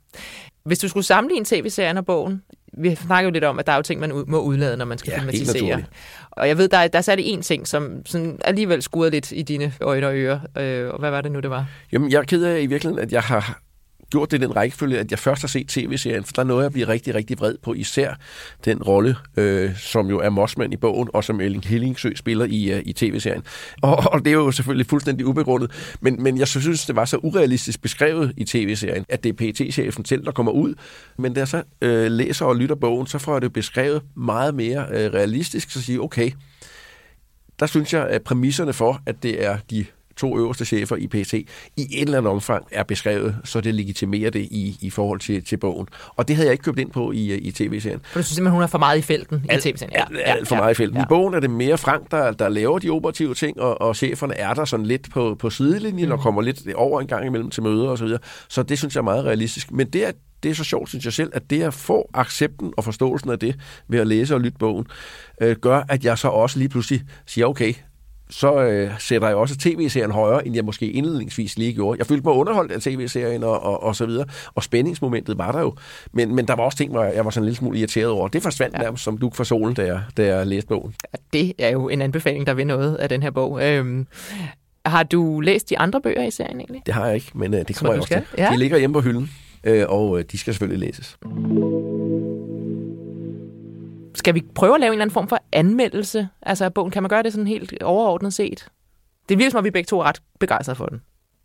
[0.64, 3.76] Hvis du skulle sammenligne tv-serien og bogen, vi snakker jo lidt om, at der er
[3.76, 5.84] jo ting, man må udlade, når man skal Ja, filmatisere.
[6.30, 9.32] Og jeg ved, der er, der er særlig en ting, som sådan alligevel skurede lidt
[9.32, 10.40] i dine øjne og ører.
[10.58, 11.66] Øh, og hvad var det nu, det var?
[11.92, 13.60] Jamen, jeg er ked af i virkeligheden, at jeg har
[14.10, 16.72] gjort det i den rækkefølge, at jeg først har set tv-serien, for der noget jeg
[16.72, 18.14] bliver rigtig, rigtig vred på især
[18.64, 22.72] den rolle, øh, som jo er Mossman i bogen, og som Ellen Hillingsø spiller i,
[22.72, 23.42] øh, i tv-serien.
[23.82, 27.16] Og, og det er jo selvfølgelig fuldstændig ubegrundet, men, men jeg synes, det var så
[27.16, 30.74] urealistisk beskrevet i tv-serien, at det er pt chefen selv, der kommer ud.
[31.18, 34.54] Men da jeg så øh, læser og lytter bogen, så får jeg det beskrevet meget
[34.54, 36.30] mere øh, realistisk, så siger okay,
[37.60, 39.84] der synes jeg, at præmisserne for, at det er de
[40.20, 41.46] to øverste chefer i PT, i
[41.76, 45.56] et eller andet omfang er beskrevet, så det legitimerer det i, i forhold til, til
[45.56, 45.88] bogen.
[46.16, 48.00] Og det havde jeg ikke købt ind på i, i tv-serien.
[48.04, 49.94] For du synes simpelthen, hun er for meget i felten Alt- i tv-serien.
[49.94, 51.00] Alt, alt for meget i felten.
[51.00, 54.34] I bogen er det mere Frank, der, der laver de operative ting, og, og cheferne
[54.34, 56.12] er der sådan lidt på, på sidelinjen mm.
[56.12, 57.96] og kommer lidt over en gang imellem til møder osv.
[57.96, 58.20] Så, videre.
[58.48, 59.72] så det synes jeg er meget realistisk.
[59.72, 60.12] Men det er,
[60.42, 63.38] det er så sjovt, synes jeg selv, at det at få accepten og forståelsen af
[63.38, 63.56] det
[63.88, 64.86] ved at læse og lytte bogen,
[65.40, 67.74] øh, gør, at jeg så også lige pludselig siger, okay,
[68.30, 71.98] så øh, sætter jeg også tv-serien højere, end jeg måske indledningsvis lige gjorde.
[71.98, 75.60] Jeg følte mig underholdt af tv-serien og, og, og så videre, og spændingsmomentet var der
[75.60, 75.74] jo.
[76.12, 78.28] Men, men der var også ting, hvor jeg var sådan en lille smule irriteret over.
[78.28, 78.82] Det forsvandt ja.
[78.82, 80.94] nærmest som duk for solen, da jeg, da jeg læste bogen.
[81.32, 83.62] Det er jo en anbefaling, der vil noget af den her bog.
[83.62, 84.06] Øhm,
[84.86, 86.82] har du læst de andre bøger i serien egentlig?
[86.86, 88.24] Det har jeg ikke, men øh, det kommer jeg også skal.
[88.34, 88.42] til.
[88.42, 88.50] Ja.
[88.52, 89.30] De ligger hjemme på hylden,
[89.64, 91.18] øh, og øh, de skal selvfølgelig læses.
[94.14, 96.90] Skal vi prøve at lave en eller anden form for anmeldelse altså af bogen?
[96.90, 98.68] Kan man gøre det sådan helt overordnet set?
[99.28, 101.00] Det virker som om, vi begge to er ret begejstrede for den.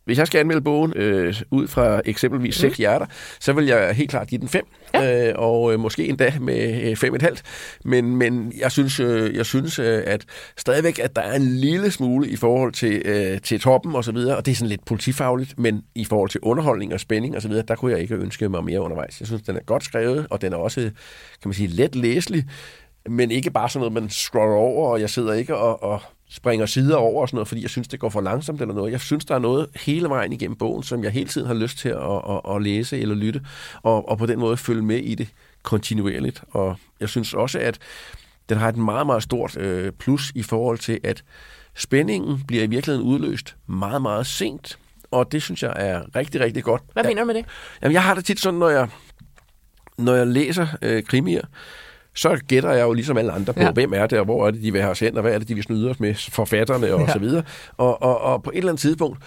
[0.06, 3.06] Hvis jeg skal anmelde bogen øh, ud fra eksempelvis seks hjerter,
[3.40, 5.28] så vil jeg helt klart give den fem, ja.
[5.28, 7.42] øh, og øh, måske endda med øh, fem et halvt.
[7.84, 10.24] Men, men jeg synes, øh, jeg synes øh, at
[10.56, 14.12] stadigvæk, at der er en lille smule i forhold til, øh, til toppen og så
[14.12, 17.42] videre, og det er sådan lidt politifagligt, men i forhold til underholdning og spænding og
[17.42, 19.20] så videre, der kunne jeg ikke ønske mig mere undervejs.
[19.20, 22.44] Jeg synes, den er godt skrevet, og den er også, kan man sige, let læselig,
[23.08, 26.00] men ikke bare sådan noget, man scroller over, og jeg sidder ikke og, og
[26.30, 28.92] springer sider over og sådan noget, fordi jeg synes, det går for langsomt eller noget.
[28.92, 31.78] Jeg synes, der er noget hele vejen igennem bogen, som jeg hele tiden har lyst
[31.78, 33.40] til at, at, at læse eller lytte,
[33.82, 35.28] og, og på den måde følge med i det
[35.62, 36.42] kontinuerligt.
[36.50, 37.78] Og jeg synes også, at
[38.48, 41.24] den har et meget, meget stort øh, plus i forhold til, at
[41.74, 44.78] spændingen bliver i virkeligheden udløst meget, meget sent,
[45.10, 46.82] og det synes jeg er rigtig, rigtig godt.
[46.92, 47.44] Hvad mener du med det?
[47.82, 48.88] Jamen, jeg har det tit sådan, når jeg,
[49.98, 51.42] når jeg læser øh, krimier,
[52.16, 53.70] så gætter jeg jo ligesom alle andre på, Ja.
[53.72, 55.38] hvem er det, og hvor er det, de vil have os hen, og hvad er
[55.38, 57.06] det, de vil snyde os med, forfatterne og Ja.
[57.06, 57.12] ja.
[57.12, 57.42] så videre.
[57.76, 59.18] Og, og, og på et eller andet tidspunkt,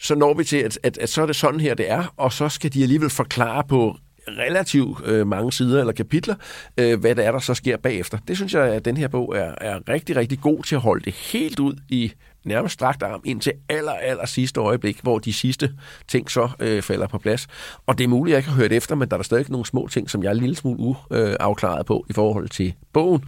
[0.00, 2.32] så når vi til, at, at, at så er det sådan her, det er, og
[2.32, 3.96] så skal de alligevel forklare på
[4.28, 6.34] relativt øh, mange sider eller kapitler,
[6.78, 8.18] øh, hvad det er, der så sker bagefter.
[8.28, 11.04] Det synes jeg, at den her bog er, er rigtig, rigtig god til at holde
[11.04, 12.12] det helt ud i
[12.46, 15.72] nærmest strakt arm indtil aller, aller sidste øjeblik, hvor de sidste
[16.08, 17.46] ting så øh, falder på plads.
[17.86, 19.50] Og det er muligt, at jeg ikke har hørt efter, men der er der stadig
[19.50, 23.24] nogle små ting, som jeg er en lille smule uafklaret på i forhold til bogen.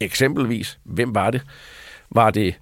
[0.00, 1.42] Eksempelvis, hvem var det?
[2.10, 2.54] Var det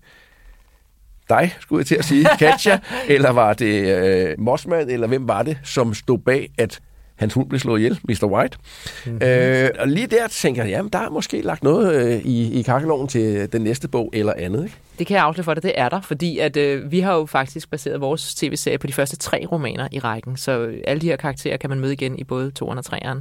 [1.28, 5.42] dig, skulle jeg til at sige, Katja, eller var det øh, Mossman, eller hvem var
[5.42, 6.80] det, som stod bag, at
[7.20, 8.24] hans hund blev slået ihjel, Mr.
[8.24, 8.58] White.
[9.06, 9.22] Mm-hmm.
[9.22, 12.62] Øh, og lige der tænker jeg, jamen der er måske lagt noget øh, i, i
[12.62, 14.64] kakkeloven til den næste bog eller andet.
[14.64, 14.76] Ikke?
[14.98, 17.26] Det kan jeg afsløre for dig, det er der, fordi at, øh, vi har jo
[17.26, 21.06] faktisk baseret vores tv-serie på de første tre romaner i rækken, så øh, alle de
[21.06, 23.20] her karakterer kan man møde igen i både 2'eren og 3'eren.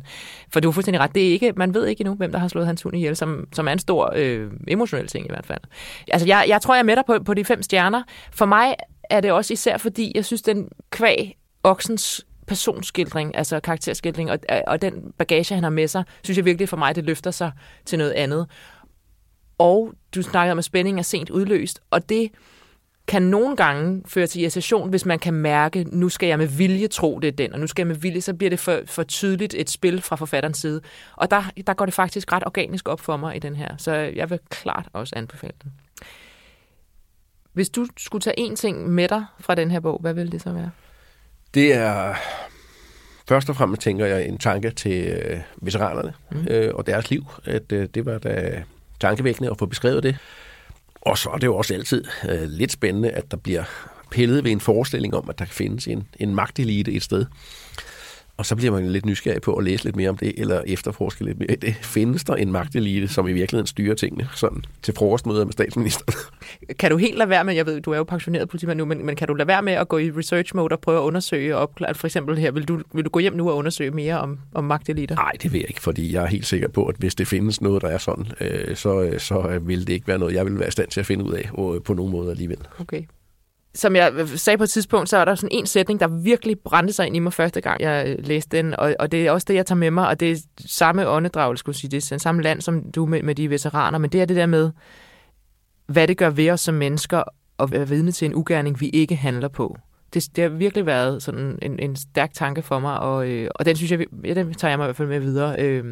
[0.53, 2.47] For du er fuldstændig ret, det er ikke, man ved ikke endnu, hvem der har
[2.47, 5.61] slået hans hund ihjel, som, som er en stor øh, emotionel ting i hvert fald.
[6.11, 8.03] Altså jeg, jeg tror, jeg er med dig på, på de fem stjerner.
[8.31, 8.75] For mig
[9.09, 14.81] er det også især, fordi jeg synes, den kvæg oksens personskildring, altså karakterskildring, og, og
[14.81, 17.51] den bagage, han har med sig, synes jeg virkelig for mig, det løfter sig
[17.85, 18.47] til noget andet.
[19.57, 22.31] Og du snakkede om, at spænding er sent udløst, og det
[23.07, 26.87] kan nogle gange føre til irritation, hvis man kan mærke, nu skal jeg med vilje
[26.87, 29.03] tro, det er den, og nu skal jeg med vilje, så bliver det for, for
[29.03, 30.81] tydeligt et spil fra forfatterens side.
[31.15, 33.93] Og der, der går det faktisk ret organisk op for mig i den her, så
[33.93, 35.71] jeg vil klart også anbefale den.
[37.53, 40.41] Hvis du skulle tage én ting med dig fra den her bog, hvad ville det
[40.41, 40.71] så være?
[41.53, 42.15] Det er
[43.29, 46.47] først og fremmest, tænker jeg, en tanke til øh, veteranerne mm.
[46.49, 47.25] øh, og deres liv.
[47.45, 48.63] At øh, det var da
[48.99, 50.17] tankevækkende at få beskrevet det.
[51.01, 53.63] Og så er det jo også altid øh, lidt spændende, at der bliver
[54.11, 57.25] pillet ved en forestilling om, at der kan findes en, en magtelite et sted.
[58.39, 61.23] Og så bliver man lidt nysgerrig på at læse lidt mere om det, eller efterforske
[61.23, 61.75] lidt mere det.
[61.81, 66.13] Findes der en magtelite, som i virkeligheden styrer tingene sådan til frokostmøder med statsministeren?
[66.79, 69.05] Kan du helt lade være med, jeg ved, du er jo pensioneret politimand nu, men,
[69.05, 71.55] men kan du lade være med at gå i research mode og prøve at undersøge
[71.55, 71.95] og opklare?
[71.95, 74.63] For eksempel her, vil du, vil du gå hjem nu og undersøge mere om, om
[74.63, 75.15] magteliter?
[75.15, 77.61] Nej, det vil jeg ikke, fordi jeg er helt sikker på, at hvis det findes
[77.61, 80.67] noget, der er sådan, øh, så, så vil det ikke være noget, jeg vil være
[80.67, 82.59] i stand til at finde ud af og, på nogen måde alligevel.
[82.79, 83.03] Okay
[83.75, 86.93] som jeg sagde på et tidspunkt, så er der sådan en sætning, der virkelig brændte
[86.93, 89.45] sig ind i mig første gang, jeg øh, læste den, og, og det er også
[89.47, 92.41] det, jeg tager med mig, og det er samme åndedrag, skulle sige, det er samme
[92.41, 94.71] land som du med, med de veteraner, men det er det der med,
[95.85, 97.23] hvad det gør ved os som mennesker
[97.59, 99.77] at være vidne til en ugerning, vi ikke handler på.
[100.13, 103.65] Det, det har virkelig været sådan en, en stærk tanke for mig, og, øh, og
[103.65, 105.55] den synes jeg, ja, den tager jeg mig i hvert fald med videre.
[105.59, 105.83] Øh,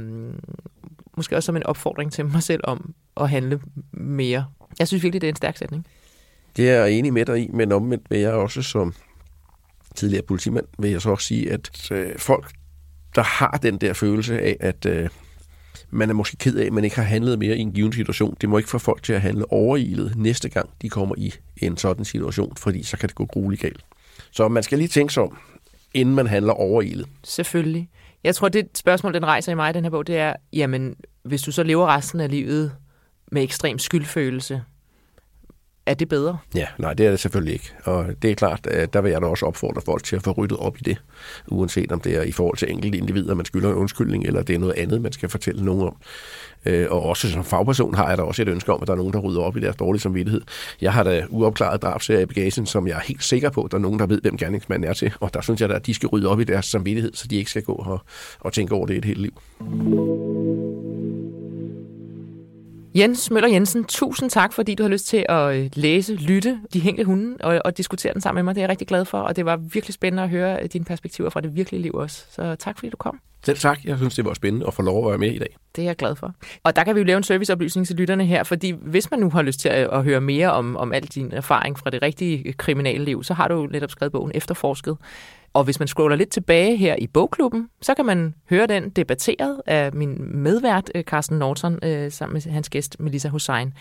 [1.17, 3.59] måske også som en opfordring til mig selv om at handle
[3.91, 4.45] mere.
[4.79, 5.85] Jeg synes virkelig, det er en stærk sætning.
[6.57, 8.93] Det er jeg enig med dig i, men omvendt vil jeg også som
[9.95, 12.51] tidligere politimand, vil jeg så også sige, at øh, folk,
[13.15, 15.09] der har den der følelse af, at øh,
[15.89, 18.37] man er måske ked af, at man ikke har handlet mere i en given situation,
[18.41, 21.77] det må ikke få folk til at handle overilet næste gang, de kommer i en
[21.77, 23.85] sådan situation, fordi så kan det gå grueligt galt.
[24.31, 25.37] Så man skal lige tænke sig om,
[25.93, 27.07] inden man handler overilet.
[27.23, 27.89] Selvfølgelig.
[28.23, 31.41] Jeg tror, det spørgsmål, den rejser i mig, den her bog, det er, jamen, hvis
[31.41, 32.71] du så lever resten af livet
[33.31, 34.61] med ekstrem skyldfølelse,
[35.87, 36.37] er det bedre?
[36.55, 37.71] Ja, nej, det er det selvfølgelig ikke.
[37.83, 40.31] Og det er klart, at der vil jeg da også opfordre folk til at få
[40.31, 40.97] ryddet op i det,
[41.47, 44.55] uanset om det er i forhold til enkelte individer, man skylder en undskyldning, eller det
[44.55, 45.95] er noget andet, man skal fortælle nogen om.
[46.65, 48.97] Øh, og også som fagperson har jeg da også et ønske om, at der er
[48.97, 50.41] nogen, der rydder op i deres dårlige samvittighed.
[50.81, 53.77] Jeg har da uopklaret drabsager i bagagen, som jeg er helt sikker på, at der
[53.77, 55.13] er nogen, der ved, hvem gerningsmanden er til.
[55.19, 57.35] Og der synes jeg da, at de skal rydde op i deres samvittighed, så de
[57.35, 58.01] ikke skal gå og,
[58.39, 59.33] og tænke over det et helt liv.
[62.95, 66.79] Jens Møller Jensen, tusind tak, fordi du har lyst til at øh, læse, lytte De
[66.79, 68.55] Hængte Hunde og, og diskutere den sammen med mig.
[68.55, 70.85] Det er jeg rigtig glad for, og det var virkelig spændende at høre øh, dine
[70.85, 72.25] perspektiver fra det virkelige liv også.
[72.29, 73.19] Så tak, fordi du kom.
[73.45, 73.85] Selv tak.
[73.85, 75.55] Jeg synes, det var spændende at få lov at være med i dag.
[75.75, 76.33] Det er jeg glad for.
[76.63, 79.29] Og der kan vi jo lave en serviceoplysning til lytterne her, fordi hvis man nu
[79.29, 82.53] har lyst til at, at høre mere om, om al din erfaring fra det rigtige
[82.53, 84.97] kriminelle liv, så har du netop skrevet bogen Efterforsket,
[85.57, 89.61] og hvis man scroller lidt tilbage her i bogklubben, så kan man høre den debatteret
[89.65, 93.73] af min medvært, øh, Carsten Norton, øh, sammen med hans gæst, Melissa Hussein.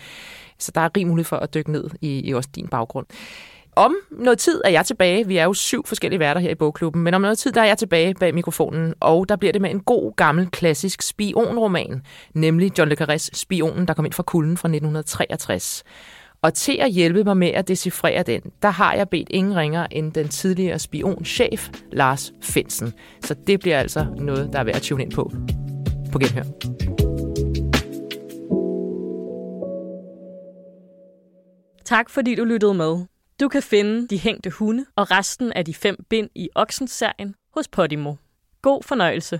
[0.59, 3.05] Så der er rig mulighed for at dykke ned i, i også din baggrund.
[3.75, 5.27] Om noget tid er jeg tilbage.
[5.27, 7.65] Vi er jo syv forskellige værter her i bogklubben, men om noget tid der er
[7.65, 12.01] jeg tilbage bag mikrofonen, og der bliver det med en god gammel klassisk spionroman,
[12.33, 15.83] nemlig John le Carrés Spionen, der kom ind fra kulden fra 1963.
[16.41, 19.87] Og til at hjælpe mig med at decifrere den, der har jeg bedt ingen ringer
[19.91, 22.93] end den tidligere spionchef, Lars Finsen.
[23.23, 25.31] Så det bliver altså noget, der er værd at tune ind på.
[26.11, 26.43] På genhør.
[31.85, 33.05] Tak fordi du lyttede med.
[33.39, 37.67] Du kan finde De Hængte Hunde og resten af de fem bind i Oxens-serien hos
[37.67, 38.13] Podimo.
[38.61, 39.39] God fornøjelse.